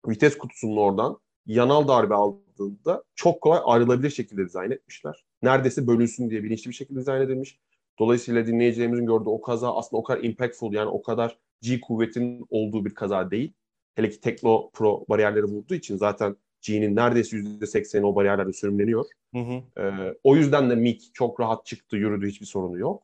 vites 0.07 0.37
kutusunun 0.37 0.77
oradan 0.77 1.17
yanal 1.45 1.87
darbe 1.87 2.13
aldığında 2.13 3.03
çok 3.15 3.41
kolay 3.41 3.59
ayrılabilir 3.65 4.09
şekilde 4.09 4.45
dizayn 4.45 4.71
etmişler. 4.71 5.25
Neredeyse 5.43 5.87
bölünsün 5.87 6.29
diye 6.29 6.43
bilinçli 6.43 6.69
bir 6.69 6.75
şekilde 6.75 6.99
dizayn 6.99 7.21
edilmiş. 7.21 7.59
Dolayısıyla 7.99 8.47
dinleyicilerimizin 8.47 9.05
gördüğü 9.05 9.29
o 9.29 9.41
kaza 9.41 9.75
aslında 9.75 9.99
o 9.99 10.03
kadar 10.03 10.23
impactful 10.23 10.73
yani 10.73 10.89
o 10.89 11.01
kadar 11.01 11.37
G 11.61 11.81
kuvvetinin 11.81 12.45
olduğu 12.49 12.85
bir 12.85 12.93
kaza 12.93 13.31
değil. 13.31 13.53
Hele 13.95 14.09
ki 14.09 14.21
Tekno 14.21 14.69
Pro 14.73 15.05
bariyerleri 15.09 15.45
vurduğu 15.45 15.75
için 15.75 15.97
zaten 15.97 16.35
G'nin 16.61 16.95
neredeyse 16.95 17.37
%80'i 17.37 18.05
o 18.05 18.15
bariyerlerde 18.15 18.53
sürümleniyor. 18.53 19.05
Hı 19.33 19.39
hı. 19.39 19.81
Ee, 19.81 20.15
o 20.23 20.35
yüzden 20.35 20.69
de 20.69 20.75
Mick 20.75 21.13
çok 21.13 21.39
rahat 21.39 21.65
çıktı, 21.65 21.97
yürüdü, 21.97 22.27
hiçbir 22.27 22.45
sorunu 22.45 22.77
yok. 22.79 23.03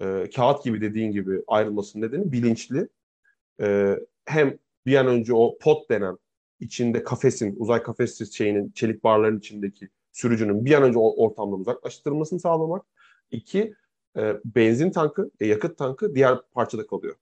Ee, 0.00 0.30
kağıt 0.36 0.64
gibi 0.64 0.80
dediğin 0.80 1.12
gibi 1.12 1.42
ayrılmasının 1.46 2.06
nedeni 2.06 2.32
bilinçli. 2.32 2.88
Ee, 3.60 3.98
hem 4.24 4.58
bir 4.86 4.96
an 4.96 5.06
önce 5.06 5.34
o 5.34 5.58
pot 5.58 5.90
denen 5.90 6.18
içinde 6.60 7.04
kafesin, 7.04 7.56
uzay 7.58 7.82
kafes 7.82 8.32
şeyinin, 8.32 8.70
çelik 8.70 9.04
barların 9.04 9.38
içindeki 9.38 9.88
sürücünün 10.12 10.64
bir 10.64 10.74
an 10.74 10.82
önce 10.82 10.98
o 10.98 11.24
ortamdan 11.24 11.60
uzaklaştırılmasını 11.60 12.40
sağlamak. 12.40 12.86
İki, 13.30 13.74
e, 14.16 14.36
benzin 14.44 14.90
tankı, 14.90 15.30
e, 15.40 15.46
yakıt 15.46 15.78
tankı 15.78 16.14
diğer 16.14 16.38
parçada 16.52 16.86
kalıyor. 16.86 17.16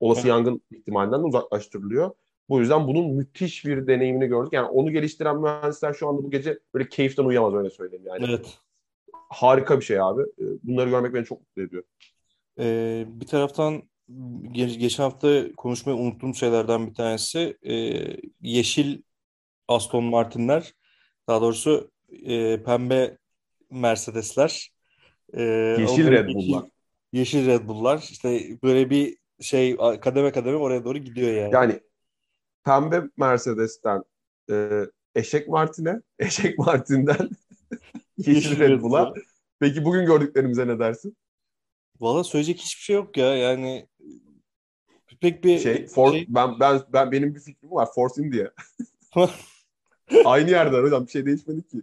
Olası 0.00 0.20
Evet. 0.20 0.28
yangın 0.28 0.62
ihtimalinden 0.70 1.20
de 1.20 1.26
uzaklaştırılıyor. 1.26 2.10
Bu 2.48 2.60
yüzden 2.60 2.86
bunun 2.86 3.14
müthiş 3.14 3.64
bir 3.64 3.86
deneyimini 3.86 4.26
gördük. 4.26 4.52
Yani 4.52 4.68
onu 4.68 4.90
geliştiren 4.90 5.40
mühendisler 5.40 5.92
şu 5.94 6.08
anda 6.08 6.22
bu 6.22 6.30
gece 6.30 6.58
böyle 6.74 6.88
keyiften 6.88 7.24
uyuyamaz 7.24 7.54
öyle 7.54 7.70
söyleyeyim 7.70 8.04
yani. 8.06 8.24
Evet. 8.28 8.58
Harika 9.32 9.80
bir 9.80 9.84
şey 9.84 10.00
abi. 10.00 10.22
E, 10.22 10.44
Bunları 10.62 10.90
görmek 10.90 11.14
beni 11.14 11.24
çok 11.24 11.40
mutlu 11.40 11.62
ediyor. 11.62 11.82
Ee, 12.58 13.04
bir 13.08 13.26
taraftan 13.26 13.82
ge- 14.42 14.78
geçen 14.78 15.02
hafta 15.02 15.52
konuşmayı 15.56 15.98
unuttuğum 15.98 16.34
şeylerden 16.34 16.86
bir 16.86 16.94
tanesi 16.94 17.58
e, 17.62 17.74
yeşil 18.40 19.02
Aston 19.68 20.04
Martin'ler 20.04 20.72
daha 21.28 21.40
doğrusu 21.40 21.90
e, 22.24 22.62
pembe 22.62 23.18
Mercedesler 23.70 24.72
e, 25.34 25.42
Yeşil 25.78 26.10
Red 26.10 26.28
Bull'lar. 26.34 26.64
yeşil 27.12 27.46
Red 27.46 27.68
Bull'lar 27.68 28.08
işte 28.10 28.58
böyle 28.62 28.90
bir 28.90 29.16
şey 29.40 29.76
kademe 29.76 30.32
kademe 30.32 30.56
oraya 30.56 30.84
doğru 30.84 30.98
gidiyor 30.98 31.32
yani. 31.32 31.54
Yani 31.54 31.80
pembe 32.64 33.02
Mercedes'ten 33.16 34.02
e, 34.50 34.70
Eşek 35.14 35.48
Martin'e, 35.48 36.00
Eşek 36.18 36.58
Martin'den 36.58 37.30
Yeşil 38.26 38.58
Red 38.58 38.82
Bull'a. 38.82 39.14
Peki 39.60 39.84
bugün 39.84 40.06
gördüklerimize 40.06 40.66
ne 40.68 40.78
dersin? 40.78 41.16
Valla 42.00 42.24
söyleyecek 42.24 42.58
hiçbir 42.58 42.82
şey 42.82 42.96
yok 42.96 43.16
ya 43.16 43.36
yani 43.36 43.88
pek 45.20 45.44
bir 45.44 45.58
Şey, 45.58 45.86
For, 45.86 46.12
şey- 46.12 46.26
ben 46.28 46.60
ben 46.60 46.80
ben 46.92 47.12
benim 47.12 47.34
bir 47.34 47.40
fikrim 47.40 47.70
var. 47.70 47.88
Force 47.94 48.22
India. 48.22 48.50
Aynı 50.24 50.50
yerden 50.50 50.82
hocam 50.82 51.06
bir 51.06 51.10
şey 51.10 51.26
değişmedi 51.26 51.68
ki. 51.68 51.82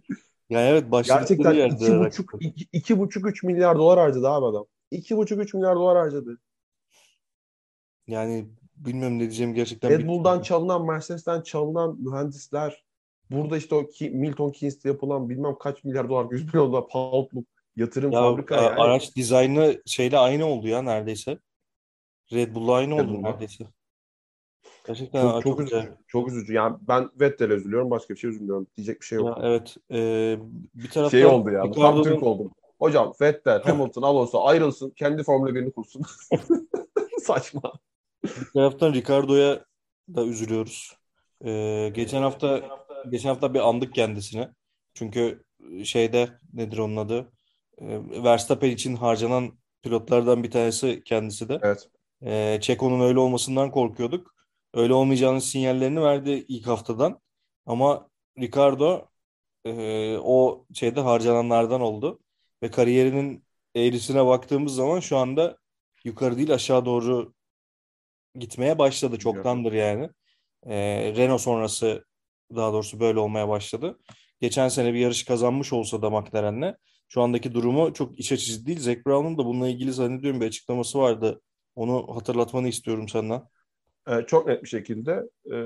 yani 0.50 0.68
evet 0.68 0.84
Gerçekten 1.06 1.52
yerde 1.52 1.74
iki 1.74 1.98
buçuk, 1.98 2.34
iki, 2.40 2.66
iki 2.72 2.98
buçuk 2.98 3.26
üç 3.26 3.42
milyar 3.42 3.78
dolar 3.78 3.98
harcadı 3.98 4.28
abi 4.28 4.46
adam. 4.46 4.66
İki 4.90 5.16
buçuk 5.16 5.40
üç 5.40 5.54
milyar 5.54 5.76
dolar 5.76 5.96
harcadı. 5.96 6.38
yani 8.06 8.46
bilmiyorum 8.76 9.16
ne 9.16 9.20
diyeceğim 9.20 9.54
gerçekten 9.54 9.90
Red 9.90 9.98
bilmiyorum. 9.98 10.24
Bull'dan 10.24 10.42
çalınan, 10.42 10.86
Mercedes'ten 10.86 11.40
çalınan 11.40 11.96
mühendisler, 12.00 12.84
burada 13.30 13.56
işte 13.56 13.74
o 13.74 13.86
Ki- 13.86 14.10
Milton 14.10 14.50
Keynes'te 14.50 14.88
yapılan 14.88 15.28
bilmem 15.28 15.54
kaç 15.60 15.84
milyar 15.84 16.08
dolar, 16.08 16.26
100 16.30 16.44
milyon 16.54 16.72
dolar 16.72 16.88
poundluk 16.88 17.46
yatırım 17.76 18.12
Ya 18.12 18.20
fabrika 18.20 18.56
a- 18.56 18.62
yani. 18.62 18.80
araç 18.80 19.16
dizaynı 19.16 19.82
şeyle 19.86 20.18
aynı 20.18 20.46
oldu 20.46 20.68
ya 20.68 20.82
neredeyse. 20.82 21.38
Red 22.32 22.54
Bull'la 22.54 22.74
aynı 22.74 22.94
Red 22.94 22.98
oldu 23.00 23.08
Bull'la. 23.12 23.30
neredeyse. 23.30 23.64
Gerçekten 24.86 25.22
Çok, 25.30 25.42
çok 25.42 25.58
güzel. 25.58 25.78
üzücü. 25.78 25.96
Çok 26.08 26.28
üzücü. 26.28 26.52
Yani 26.52 26.76
ben 26.80 27.10
Vettel'e 27.20 27.54
üzülüyorum. 27.54 27.90
Başka 27.90 28.14
bir 28.14 28.18
şey 28.18 28.30
üzülmüyorum. 28.30 28.66
Diyecek 28.76 29.00
bir 29.00 29.06
şey 29.06 29.18
yok. 29.18 29.28
Ya 29.38 29.48
evet. 29.48 29.76
Ee, 29.90 30.38
bir 30.74 30.90
taraftan 30.90 31.18
şey 31.18 31.26
oldu 31.26 31.50
ya. 31.50 31.70
Tam 31.72 32.02
Türk 32.02 32.22
oldum. 32.22 32.52
Hocam 32.78 33.12
Vettel, 33.20 33.62
Hamilton, 33.62 34.02
Alonso 34.02 34.44
ayrılsın. 34.44 34.90
Kendi 34.90 35.22
Formula 35.22 35.50
1'ini 35.50 35.72
kursun. 35.72 36.02
Saçma. 37.22 37.72
bir 38.24 38.52
taraftan 38.54 38.92
Ricardo'ya 38.92 39.64
da 40.14 40.24
üzülüyoruz. 40.26 40.96
Ee, 41.44 41.90
geçen 41.94 42.22
hafta 42.22 42.60
geçen 43.10 43.28
hafta 43.28 43.54
bir 43.54 43.68
andık 43.68 43.94
kendisine. 43.94 44.48
Çünkü 44.94 45.44
şeyde 45.84 46.28
nedir 46.52 46.78
onun 46.78 46.96
adı? 46.96 47.32
Verstappen 48.24 48.70
için 48.70 48.96
harcanan 48.96 49.58
pilotlardan 49.82 50.42
bir 50.42 50.50
tanesi 50.50 51.02
kendisi 51.04 51.48
de. 51.48 51.58
Evet. 51.62 51.88
Ee, 52.22 52.58
Checo'nun 52.62 53.00
öyle 53.00 53.18
olmasından 53.18 53.70
korkuyorduk. 53.70 54.34
Öyle 54.74 54.94
olmayacağının 54.94 55.38
sinyallerini 55.38 56.02
verdi 56.02 56.44
ilk 56.48 56.66
haftadan. 56.66 57.20
Ama 57.66 58.08
Ricardo 58.38 59.08
e, 59.64 60.16
o 60.18 60.66
şeyde 60.74 61.00
harcananlardan 61.00 61.80
oldu. 61.80 62.20
Ve 62.62 62.70
kariyerinin 62.70 63.44
eğrisine 63.74 64.26
baktığımız 64.26 64.74
zaman 64.74 65.00
şu 65.00 65.16
anda 65.16 65.58
yukarı 66.04 66.36
değil 66.36 66.54
aşağı 66.54 66.84
doğru 66.84 67.32
gitmeye 68.34 68.78
başladı. 68.78 69.18
Çoktandır 69.18 69.72
yani. 69.72 70.10
Ee, 70.66 71.12
Renault 71.16 71.40
sonrası 71.40 72.04
daha 72.56 72.72
doğrusu 72.72 73.00
böyle 73.00 73.18
olmaya 73.18 73.48
başladı. 73.48 73.98
Geçen 74.40 74.68
sene 74.68 74.94
bir 74.94 74.98
yarış 74.98 75.24
kazanmış 75.24 75.72
olsa 75.72 76.02
da 76.02 76.10
McLaren'le 76.10 76.74
şu 77.08 77.22
andaki 77.22 77.54
durumu 77.54 77.94
çok 77.94 78.18
iç 78.18 78.32
açıcı 78.32 78.66
değil. 78.66 78.80
Zac 78.80 79.04
Brown'un 79.06 79.38
da 79.38 79.44
bununla 79.44 79.68
ilgili 79.68 79.92
zannediyorum 79.92 80.40
bir 80.40 80.46
açıklaması 80.46 80.98
vardı. 80.98 81.40
Onu 81.74 82.16
hatırlatmanı 82.16 82.68
istiyorum 82.68 83.08
senden. 83.08 83.42
Ee, 84.08 84.26
çok 84.26 84.46
net 84.46 84.62
bir 84.62 84.68
şekilde 84.68 85.22
e, 85.52 85.56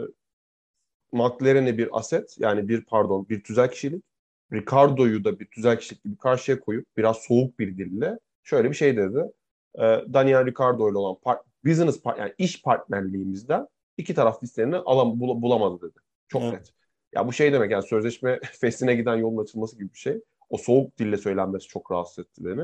McLaren'e 1.12 1.78
bir 1.78 1.88
aset 1.98 2.36
yani 2.38 2.68
bir 2.68 2.84
pardon 2.84 3.28
bir 3.28 3.44
tüzel 3.44 3.70
kişilik 3.70 4.04
Ricardo'yu 4.52 5.24
da 5.24 5.40
bir 5.40 5.46
tüzel 5.46 5.78
kişilik 5.78 6.04
gibi 6.04 6.16
karşıya 6.16 6.60
koyup 6.60 6.86
biraz 6.96 7.16
soğuk 7.16 7.58
bir 7.58 7.78
dille 7.78 8.18
şöyle 8.42 8.70
bir 8.70 8.74
şey 8.74 8.96
dedi. 8.96 9.18
Ee, 9.78 9.80
Daniel 10.12 10.46
Ricardo 10.46 10.90
ile 10.90 10.98
olan 10.98 11.16
part, 11.22 11.46
business 11.64 12.02
part, 12.02 12.18
yani 12.18 12.34
iş 12.38 12.62
partnerliğimizden 12.62 13.66
iki 13.96 14.14
taraf 14.14 14.42
listelerini 14.42 14.76
alam, 14.76 15.20
bul- 15.20 15.42
bulamadı 15.42 15.90
dedi. 15.90 16.03
Çok 16.28 16.42
Evet. 16.42 16.52
net. 16.52 16.72
Ya 17.14 17.26
bu 17.28 17.32
şey 17.32 17.52
demek 17.52 17.70
yani 17.70 17.82
sözleşme 17.82 18.40
fesline 18.60 18.94
giden 18.94 19.16
yolun 19.16 19.42
açılması 19.42 19.76
gibi 19.78 19.92
bir 19.92 19.98
şey. 19.98 20.20
O 20.50 20.56
soğuk 20.56 20.98
dille 20.98 21.16
söylenmesi 21.16 21.68
çok 21.68 21.90
rahatsız 21.92 22.18
etti 22.24 22.44
beni. 22.44 22.62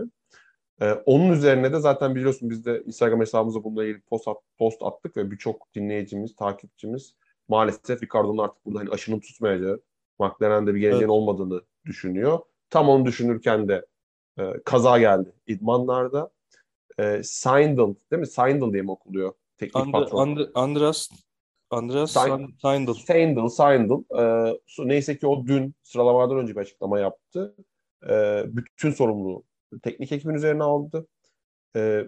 Ee, 0.83 0.93
onun 0.93 1.33
üzerine 1.33 1.73
de 1.73 1.79
zaten 1.81 2.15
biliyorsun 2.15 2.51
biz 2.51 2.65
de 2.65 2.83
Instagram 2.87 3.21
hesabımıza 3.21 3.65
bununla 3.65 3.85
ilgili 3.85 4.01
post, 4.01 4.29
at- 4.29 4.43
post 4.59 4.83
attık 4.83 5.17
ve 5.17 5.31
birçok 5.31 5.75
dinleyicimiz, 5.75 6.37
takipçimiz 6.37 7.15
maalesef 7.49 8.03
Ricardo'nun 8.03 8.39
artık 8.39 8.65
burada 8.67 8.79
hani 8.81 8.91
aşının 8.91 9.21
tutmayacağı, 9.21 9.81
McLaren'de 10.19 10.75
bir 10.75 10.81
geleceğin 10.81 11.01
Evet. 11.01 11.11
olmadığını 11.11 11.63
düşünüyor. 11.87 12.39
Tam 12.71 12.89
onu 12.89 13.07
düşünürken 13.07 13.69
de 13.69 13.87
e, 14.39 14.43
kaza 14.65 14.99
geldi 14.99 15.33
idmanlarda. 15.47 16.31
E, 16.99 17.23
Seindel, 17.25 17.95
değil 18.11 18.21
mi? 18.21 18.27
Seindel 18.27 18.73
diye 18.73 18.83
mi 18.83 18.91
okuluyor? 18.91 19.33
Teknik 19.59 19.77
And, 19.77 19.93
patron. 19.93 20.29
And, 20.29 20.39
Andreas 20.55 21.09
Andreas 21.71 22.13
Seindel. 22.13 22.95
Seindel, 22.95 23.49
Seindel. 23.49 24.05
E, 24.19 24.59
neyse 24.79 25.19
ki 25.19 25.27
o 25.27 25.47
dün 25.47 25.75
sıralamadan 25.83 26.39
önce 26.39 26.55
bir 26.55 26.61
açıklama 26.61 27.01
yaptı. 27.01 27.57
E, 28.09 28.45
bütün 28.47 28.91
sorumluluğu 28.91 29.45
teknik 29.83 30.13
ekibin 30.13 30.35
üzerine 30.35 30.63
aldı. 30.63 31.07
E, 31.77 32.05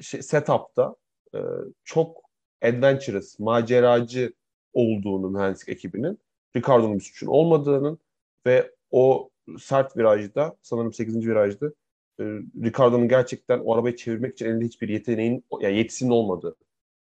şey, 0.00 0.22
setup'ta 0.22 0.96
e, 1.34 1.38
çok 1.84 2.22
adventurous, 2.62 3.38
maceracı 3.38 4.32
olduğunu 4.72 5.30
mühendislik 5.30 5.68
ekibinin 5.68 6.18
Ricardo'nun 6.56 6.94
bir 6.94 7.04
suçun 7.04 7.26
olmadığının 7.26 7.98
ve 8.46 8.70
o 8.90 9.30
sert 9.58 9.96
virajda 9.96 10.56
sanırım 10.62 10.92
8. 10.92 11.26
virajda 11.26 11.66
e, 12.20 12.24
Ricardo'nun 12.64 13.08
gerçekten 13.08 13.58
o 13.58 13.74
arabayı 13.74 13.96
çevirmek 13.96 14.32
için 14.32 14.46
elinde 14.46 14.64
hiçbir 14.64 14.88
yeteneğin 14.88 15.44
yani 15.60 15.76
yetisinin 15.76 16.10
olmadığı, 16.10 16.56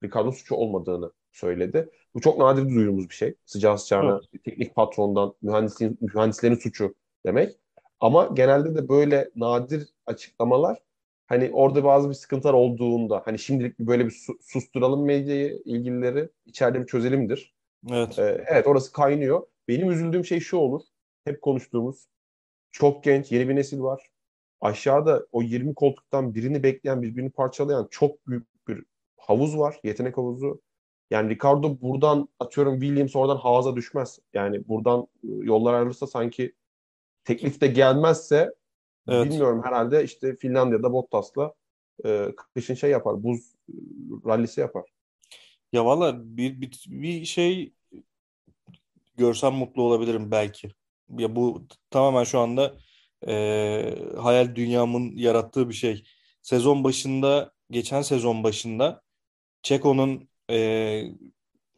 Ricardo'nun 0.03 0.31
suçu 0.31 0.55
olmadığını 0.55 1.11
söyledi. 1.35 1.89
Bu 2.13 2.21
çok 2.21 2.37
nadir 2.37 2.69
duyduğumuz 2.75 3.09
bir 3.09 3.15
şey. 3.15 3.35
Sıcağı 3.45 3.79
sıcağına 3.79 4.19
evet. 4.33 4.43
teknik 4.43 4.75
patrondan 4.75 5.33
mühendislerin, 5.41 5.97
mühendislerin 6.01 6.55
suçu 6.55 6.95
demek. 7.25 7.59
Ama 7.99 8.29
genelde 8.33 8.75
de 8.75 8.89
böyle 8.89 9.29
nadir 9.35 9.93
açıklamalar 10.05 10.79
hani 11.27 11.49
orada 11.53 11.83
bazı 11.83 12.09
bir 12.09 12.13
sıkıntılar 12.13 12.53
olduğunda 12.53 13.21
hani 13.25 13.39
şimdilik 13.39 13.79
böyle 13.79 14.05
bir 14.05 14.11
su- 14.11 14.37
susturalım 14.41 15.05
medyayı 15.05 15.61
ilgilileri 15.65 16.29
içeride 16.45 16.81
bir 16.81 16.87
çözelimdir. 16.87 17.55
Evet. 17.91 18.19
Ee, 18.19 18.45
evet 18.47 18.67
orası 18.67 18.91
kaynıyor. 18.91 19.47
Benim 19.67 19.91
üzüldüğüm 19.91 20.25
şey 20.25 20.39
şu 20.39 20.57
olur. 20.57 20.81
Hep 21.25 21.41
konuştuğumuz 21.41 22.07
çok 22.71 23.03
genç 23.03 23.31
yeni 23.31 23.49
bir 23.49 23.55
nesil 23.55 23.81
var. 23.81 24.09
Aşağıda 24.61 25.27
o 25.31 25.41
20 25.41 25.75
koltuktan 25.75 26.35
birini 26.35 26.63
bekleyen 26.63 27.01
birbirini 27.01 27.29
parçalayan 27.29 27.87
çok 27.91 28.27
büyük 28.27 28.67
bir 28.67 28.83
havuz 29.17 29.57
var. 29.57 29.79
Yetenek 29.83 30.17
havuzu. 30.17 30.61
Yani 31.11 31.29
Ricardo 31.29 31.81
buradan 31.81 32.29
atıyorum 32.39 32.79
Williams 32.79 33.15
oradan 33.15 33.37
Haas'a 33.37 33.75
düşmez. 33.75 34.19
Yani 34.33 34.67
buradan 34.67 34.99
ıı, 34.99 35.45
yollar 35.45 35.73
ayrılırsa 35.73 36.07
sanki 36.07 36.53
teklif 37.23 37.61
de 37.61 37.67
gelmezse 37.67 38.53
evet. 39.07 39.31
bilmiyorum 39.31 39.61
herhalde 39.63 40.03
işte 40.03 40.35
Finlandiya'da 40.35 40.93
Bottas'la 40.93 41.53
e, 42.05 42.27
kışın 42.53 42.73
şey 42.73 42.91
yapar. 42.91 43.23
Buz 43.23 43.39
e, 43.69 43.73
rallisi 44.25 44.61
yapar. 44.61 44.83
Ya 45.73 45.85
valla 45.85 46.37
bir, 46.37 46.61
bir, 46.61 46.85
bir 46.87 47.25
şey 47.25 47.73
görsem 49.17 49.53
mutlu 49.53 49.81
olabilirim 49.81 50.31
belki. 50.31 50.69
Ya 51.17 51.35
bu 51.35 51.67
tamamen 51.89 52.23
şu 52.23 52.39
anda 52.39 52.77
e, 53.27 53.33
hayal 54.17 54.55
dünyamın 54.55 55.15
yarattığı 55.15 55.69
bir 55.69 55.73
şey. 55.73 56.03
Sezon 56.41 56.83
başında, 56.83 57.53
geçen 57.71 58.01
sezon 58.01 58.43
başında 58.43 59.01
Çeko'nun 59.63 60.29
e, 60.51 61.03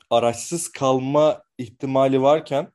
araçsız 0.09 0.71
kalma 0.71 1.43
ihtimali 1.57 2.21
varken 2.21 2.71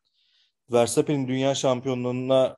Verstappen'in 0.73 1.29
dünya 1.29 1.55
şampiyonluğuna 1.55 2.57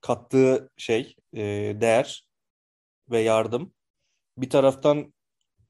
kattığı 0.00 0.70
şey, 0.76 1.16
e, 1.34 1.42
değer 1.80 2.28
ve 3.10 3.20
yardım. 3.20 3.74
Bir 4.38 4.50
taraftan 4.50 5.14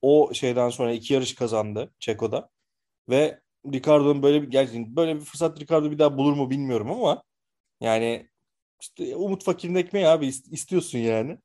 o 0.03 0.35
şeyden 0.35 0.71
sonra 0.71 0.93
iki 0.93 1.14
yarış 1.14 1.35
kazandı 1.35 1.95
Çeko'da 1.99 2.51
ve 3.09 3.41
Ricardo'nun 3.67 4.23
böyle 4.23 4.43
bir 4.43 4.51
gerçekten 4.51 4.97
böyle 4.97 5.17
bir 5.17 5.21
fırsat 5.21 5.61
Ricardo 5.61 5.91
bir 5.91 5.99
daha 5.99 6.19
bulur 6.19 6.33
mu 6.33 6.51
bilmiyorum 6.51 6.91
ama 6.91 7.23
yani 7.81 8.29
işte 8.81 9.17
umut 9.17 9.45
fakirin 9.45 9.75
ekmeği 9.75 10.09
abi 10.09 10.27
istiyorsun 10.27 10.99
yani. 10.99 11.38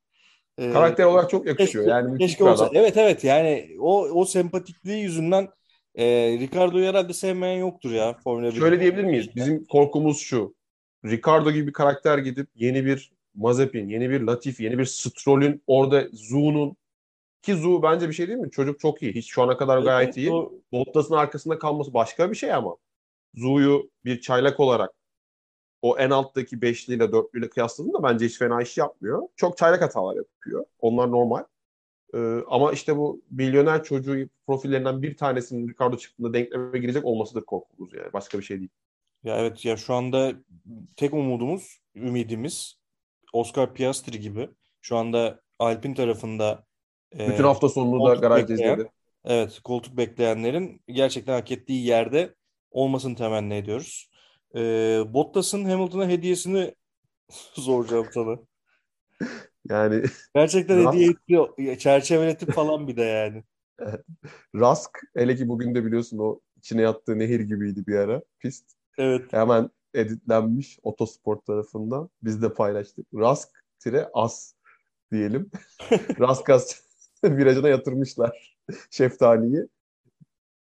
Ee, 0.57 0.71
Karakter 0.71 1.05
olarak 1.05 1.29
çok 1.29 1.47
yakışıyor. 1.47 1.85
Keşke, 1.85 1.91
yani 1.91 2.17
keşke 2.17 2.43
olsa. 2.43 2.69
Evet 2.73 2.97
evet 2.97 3.23
yani 3.23 3.69
o 3.79 4.01
o 4.01 4.25
sempatikliği 4.25 5.03
yüzünden 5.03 5.47
e, 5.95 6.05
Ricardo'yu 6.39 6.85
herhalde 6.85 7.13
sevmeyen 7.13 7.59
yoktur 7.59 7.91
ya 7.91 8.17
Formula 8.23 8.51
1. 8.51 8.59
Şöyle 8.59 8.79
diyebilir 8.79 9.03
miyiz? 9.03 9.35
Bizim 9.35 9.65
korkumuz 9.65 10.19
şu. 10.19 10.55
Ricardo 11.05 11.51
gibi 11.51 11.67
bir 11.67 11.73
karakter 11.73 12.17
gidip 12.17 12.47
yeni 12.55 12.85
bir 12.85 13.13
Mazepin, 13.35 13.89
yeni 13.89 14.09
bir 14.09 14.21
Latifi, 14.21 14.63
yeni 14.63 14.77
bir 14.77 14.85
Stroll'ün 14.85 15.63
orada 15.67 16.07
Zu'nun 16.13 16.77
ki 17.41 17.55
Zu 17.55 17.83
bence 17.83 18.09
bir 18.09 18.13
şey 18.13 18.27
değil 18.27 18.39
mi? 18.39 18.51
Çocuk 18.51 18.79
çok 18.79 19.01
iyi. 19.01 19.15
Hiç 19.15 19.31
şu 19.31 19.41
ana 19.41 19.57
kadar 19.57 19.79
gayet 19.79 20.07
evet, 20.07 20.17
iyi. 20.17 20.31
O... 20.31 20.51
Bottas'ın 20.71 21.15
arkasında 21.15 21.59
kalması 21.59 21.93
başka 21.93 22.31
bir 22.31 22.35
şey 22.35 22.53
ama. 22.53 22.75
Zu'yu 23.35 23.89
bir 24.05 24.21
çaylak 24.21 24.59
olarak 24.59 24.91
o 25.83 25.97
en 25.97 26.09
alttaki 26.09 26.61
beşliyle 26.61 27.11
dörtlüyle 27.11 27.49
kıyasladığında 27.49 28.03
bence 28.03 28.25
hiç 28.25 28.37
fena 28.37 28.61
iş 28.61 28.77
yapmıyor. 28.77 29.21
Çok 29.35 29.57
çaylak 29.57 29.81
hatalar 29.81 30.15
yapıyor. 30.15 30.65
Onlar 30.79 31.11
normal. 31.11 31.43
Ee, 32.13 32.37
ama 32.49 32.71
işte 32.71 32.97
bu 32.97 33.21
milyoner 33.31 33.83
çocuğu 33.83 34.29
profillerinden 34.47 35.01
bir 35.01 35.17
tanesinin 35.17 35.69
Ricardo 35.69 35.97
çıktığında 35.97 36.33
denkleme 36.33 36.79
girecek 36.79 37.05
olmasıdır 37.05 37.41
korkumuz 37.41 37.93
yani. 37.93 38.13
Başka 38.13 38.37
bir 38.37 38.43
şey 38.43 38.57
değil. 38.57 38.69
Ya 39.23 39.37
evet 39.37 39.65
ya 39.65 39.77
şu 39.77 39.93
anda 39.93 40.33
tek 40.97 41.13
umudumuz, 41.13 41.79
ümidimiz 41.95 42.79
Oscar 43.33 43.73
Piastri 43.73 44.19
gibi. 44.19 44.49
Şu 44.81 44.97
anda 44.97 45.41
Alpin 45.59 45.93
tarafında 45.93 46.65
e, 47.19 47.29
bütün 47.29 47.43
hafta 47.43 47.69
sonunu 47.69 48.09
da 48.09 48.15
garajda 48.15 48.53
izledi. 48.53 48.91
Evet, 49.25 49.59
koltuk 49.63 49.97
bekleyenlerin 49.97 50.81
gerçekten 50.87 51.33
hak 51.33 51.51
ettiği 51.51 51.85
yerde 51.85 52.35
olmasını 52.71 53.15
temenni 53.15 53.53
ediyoruz. 53.53 54.12
E, 54.55 54.59
Bottas'ın 55.13 55.65
Hamilton'a 55.65 56.07
hediyesini 56.07 56.75
soracağım 57.53 58.07
sana. 58.13 58.39
Yani 59.69 60.03
gerçekten 60.35 60.83
Rask... 60.83 60.93
hediye 60.93 61.09
etti, 61.09 61.79
çerçeveletip 61.79 62.51
falan 62.51 62.87
bir 62.87 62.97
de 62.97 63.03
yani. 63.03 63.43
Rask 64.55 64.99
hele 65.15 65.35
ki 65.35 65.47
bugün 65.47 65.75
de 65.75 65.85
biliyorsun 65.85 66.17
o 66.17 66.39
içine 66.57 66.81
yattığı 66.81 67.19
nehir 67.19 67.39
gibiydi 67.39 67.87
bir 67.87 67.95
ara 67.95 68.21
pist. 68.39 68.71
Evet. 68.97 69.33
Hemen 69.33 69.69
editlenmiş 69.93 70.79
otosport 70.83 71.45
tarafından. 71.45 72.09
Biz 72.23 72.41
de 72.41 72.53
paylaştık. 72.53 73.07
Rask 73.13 73.49
tire 73.79 74.09
as 74.13 74.53
diyelim. 75.11 75.51
Raskas 76.19 76.81
virajına 77.23 77.69
yatırmışlar 77.69 78.57
şeftaliyi. 78.89 79.67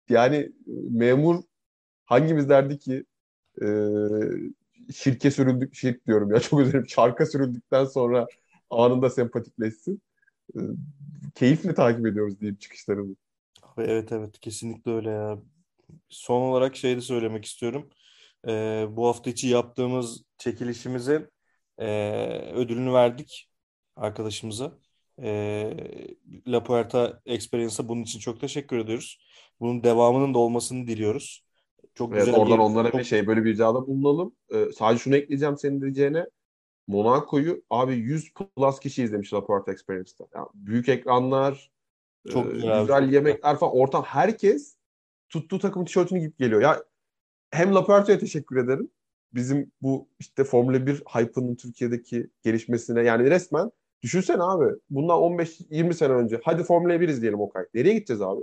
Yani 0.09 0.51
memur 0.89 1.43
hangimiz 2.05 2.49
derdi 2.49 2.79
ki 2.79 3.05
e, 3.61 3.67
şirke 4.93 5.31
sürüldük, 5.31 5.75
şirk 5.75 6.07
diyorum 6.07 6.31
ya 6.33 6.39
çok 6.41 6.59
özür 6.59 6.87
şarka 6.87 7.25
sürüldükten 7.25 7.85
sonra 7.85 8.27
anında 8.69 9.09
sempatikleşsin. 9.09 10.01
E, 10.55 10.59
keyifle 11.35 11.73
takip 11.73 12.05
ediyoruz 12.05 12.39
diyeyim 12.39 12.57
çıkışlarını. 12.57 13.15
Evet 13.77 14.11
evet 14.11 14.39
kesinlikle 14.39 14.91
öyle 14.91 15.09
ya. 15.09 15.39
Son 16.09 16.41
olarak 16.41 16.75
şey 16.75 16.95
de 16.95 17.01
söylemek 17.01 17.45
istiyorum. 17.45 17.89
Ee, 18.47 18.87
bu 18.91 19.07
hafta 19.07 19.29
içi 19.29 19.47
yaptığımız 19.47 20.23
çekilişimizin 20.37 21.29
e, 21.77 21.87
ödülünü 22.53 22.93
verdik 22.93 23.49
arkadaşımıza. 23.95 24.79
E, 25.21 25.77
La 26.47 26.63
Puerta 26.63 27.21
Experience'a 27.25 27.87
bunun 27.87 28.03
için 28.03 28.19
çok 28.19 28.41
teşekkür 28.41 28.77
ediyoruz. 28.77 29.19
Bunun 29.59 29.83
devamının 29.83 30.33
da 30.33 30.37
olmasını 30.39 30.87
diliyoruz. 30.87 31.46
Çok 31.95 32.13
evet, 32.13 32.25
güzel 32.25 32.39
oradan 32.39 32.59
onlara 32.59 32.91
çok... 32.91 32.99
bir 32.99 33.05
şey 33.05 33.27
böyle 33.27 33.43
bir 33.43 33.53
ricada 33.53 33.87
bulunalım. 33.87 34.35
Ee, 34.53 34.65
sadece 34.75 35.03
şunu 35.03 35.15
ekleyeceğim 35.15 35.57
senin 35.57 35.81
diyeceğine. 35.81 36.25
Monaco'yu 36.87 37.63
abi 37.69 37.93
100 37.93 38.33
plus 38.33 38.79
kişi 38.79 39.03
izlemiş 39.03 39.33
La 39.33 39.45
Puerta 39.45 39.71
Experience'da. 39.71 40.27
Yani 40.35 40.47
büyük 40.53 40.89
ekranlar, 40.89 41.71
çok 42.29 42.47
e, 42.47 42.49
güzel, 42.49 42.81
güzel 42.81 43.13
yemekler 43.13 43.57
falan. 43.57 43.75
Ortam 43.75 44.03
herkes 44.03 44.77
tuttuğu 45.29 45.59
takım 45.59 45.85
tişörtünü 45.85 46.19
giyip 46.19 46.37
geliyor. 46.37 46.61
Ya 46.61 46.83
hem 47.51 47.75
La 47.75 47.85
Puerta'ya 47.85 48.19
teşekkür 48.19 48.57
ederim. 48.57 48.89
Bizim 49.33 49.71
bu 49.81 50.07
işte 50.19 50.43
Formula 50.43 50.87
1 50.87 50.95
hype'ının 50.95 51.55
Türkiye'deki 51.55 52.29
gelişmesine 52.43 53.03
yani 53.03 53.29
resmen 53.29 53.71
düşünsene 54.01 54.43
abi 54.43 54.65
bundan 54.89 55.17
15-20 55.17 55.93
sene 55.93 56.13
önce 56.13 56.39
hadi 56.43 56.63
Formula 56.63 57.01
1 57.01 57.09
izleyelim 57.09 57.39
Okay. 57.39 57.65
Nereye 57.73 57.93
gideceğiz 57.93 58.21
abi? 58.21 58.41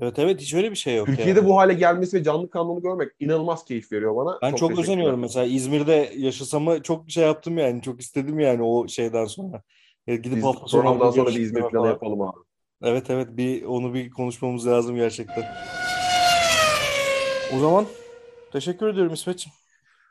Evet 0.00 0.18
evet 0.18 0.40
hiç 0.40 0.54
öyle 0.54 0.70
bir 0.70 0.76
şey 0.76 0.96
yok. 0.96 1.06
Türkiye'de 1.06 1.38
yani. 1.38 1.48
bu 1.48 1.58
hale 1.58 1.74
gelmesi 1.74 2.16
ve 2.16 2.22
canlı 2.22 2.50
kanunu 2.50 2.82
görmek 2.82 3.12
inanılmaz 3.20 3.64
keyif 3.64 3.92
veriyor 3.92 4.16
bana. 4.16 4.38
Ben 4.42 4.50
çok, 4.50 4.58
çok 4.58 4.78
özeniyorum 4.78 5.20
mesela 5.20 5.46
İzmir'de 5.46 6.12
yaşasamı 6.16 6.82
çok 6.82 7.10
şey 7.10 7.24
yaptım 7.24 7.58
yani 7.58 7.82
çok 7.82 8.00
istedim 8.00 8.40
yani 8.40 8.62
o 8.62 8.88
şeyden 8.88 9.24
sonra. 9.26 9.62
Gidip 10.06 10.36
Biz 10.36 10.44
hafta 10.44 10.68
sonra 10.68 11.12
sonra 11.12 11.30
bir 11.30 11.40
İzmir 11.40 11.60
planı 11.60 11.70
falan. 11.70 11.88
yapalım 11.88 12.20
abi. 12.20 12.38
Evet 12.82 13.10
evet 13.10 13.28
bir 13.30 13.64
onu 13.64 13.94
bir 13.94 14.10
konuşmamız 14.10 14.66
lazım 14.66 14.96
gerçekten. 14.96 15.44
O 17.56 17.58
zaman 17.58 17.86
teşekkür 18.52 18.88
ediyorum 18.88 19.12
İsmet'ciğim. 19.12 19.54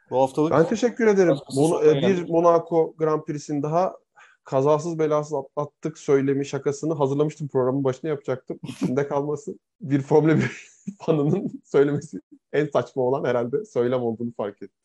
Bu 0.10 0.22
haftalık. 0.22 0.52
Ben 0.52 0.68
teşekkür 0.68 1.08
ederim. 1.08 1.34
Mon- 1.34 1.98
e, 1.98 2.08
bir 2.08 2.30
Monaco 2.30 2.96
Grand 2.98 3.24
Prix'sini 3.24 3.64
daha 3.64 3.96
kazasız 4.44 5.00
belasız 5.00 5.34
atlattık 5.34 5.98
söylemi 5.98 6.46
şakasını 6.46 6.94
hazırlamıştım 6.94 7.48
programın 7.48 7.84
başına 7.84 8.10
yapacaktım. 8.10 8.60
İçinde 8.68 9.08
kalması 9.08 9.56
bir 9.82 10.02
Formula 10.02 10.38
1 10.38 10.68
fanının 11.02 11.62
söylemesi 11.66 12.20
en 12.54 12.66
saçma 12.66 13.02
olan 13.02 13.26
herhalde 13.30 13.66
söylem 13.66 14.02
olduğunu 14.02 14.32
fark 14.38 14.56
ettim. 14.56 14.80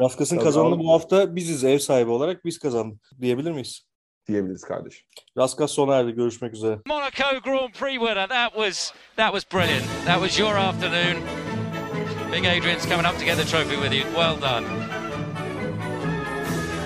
Raskas'ın 0.00 0.38
kazanını 0.38 0.78
bu 0.78 0.92
hafta 0.92 1.36
biziz 1.36 1.64
ev 1.64 1.78
sahibi 1.78 2.10
olarak 2.10 2.44
biz 2.44 2.58
kazandık 2.58 3.10
diyebilir 3.20 3.50
miyiz? 3.50 3.86
Diyebiliriz 4.28 4.62
kardeşim. 4.62 5.06
Raskas 5.36 5.70
sona 5.70 5.94
erdi. 5.94 6.12
Görüşmek 6.12 6.54
üzere. 6.54 6.78
Monaco 6.86 7.24
Grand 7.44 7.72
Prix 7.72 7.98
winner. 7.98 8.28
That 8.28 8.52
was 8.52 8.92
that 9.16 9.32
was 9.32 9.52
brilliant. 9.52 9.84
That 10.06 10.20
was 10.20 10.38
your 10.38 10.54
afternoon. 10.54 11.22
Big 12.32 12.44
Adrian's 12.44 12.86
coming 12.86 13.06
up 13.06 13.18
to 13.18 13.24
get 13.24 13.36
the 13.36 13.44
trophy 13.44 13.76
with 13.76 13.92
you. 13.92 14.02
Well 14.14 14.40
done. 14.40 14.66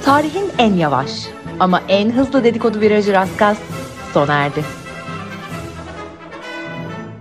Tarihin 0.04 0.50
en 0.58 0.74
yavaş 0.74 1.10
ama 1.60 1.82
en 1.88 2.10
hızlı 2.10 2.44
dedikodu 2.44 2.80
virajı 2.80 3.12
Raskas 3.12 3.58
sona 4.14 4.34
erdi. 4.34 4.81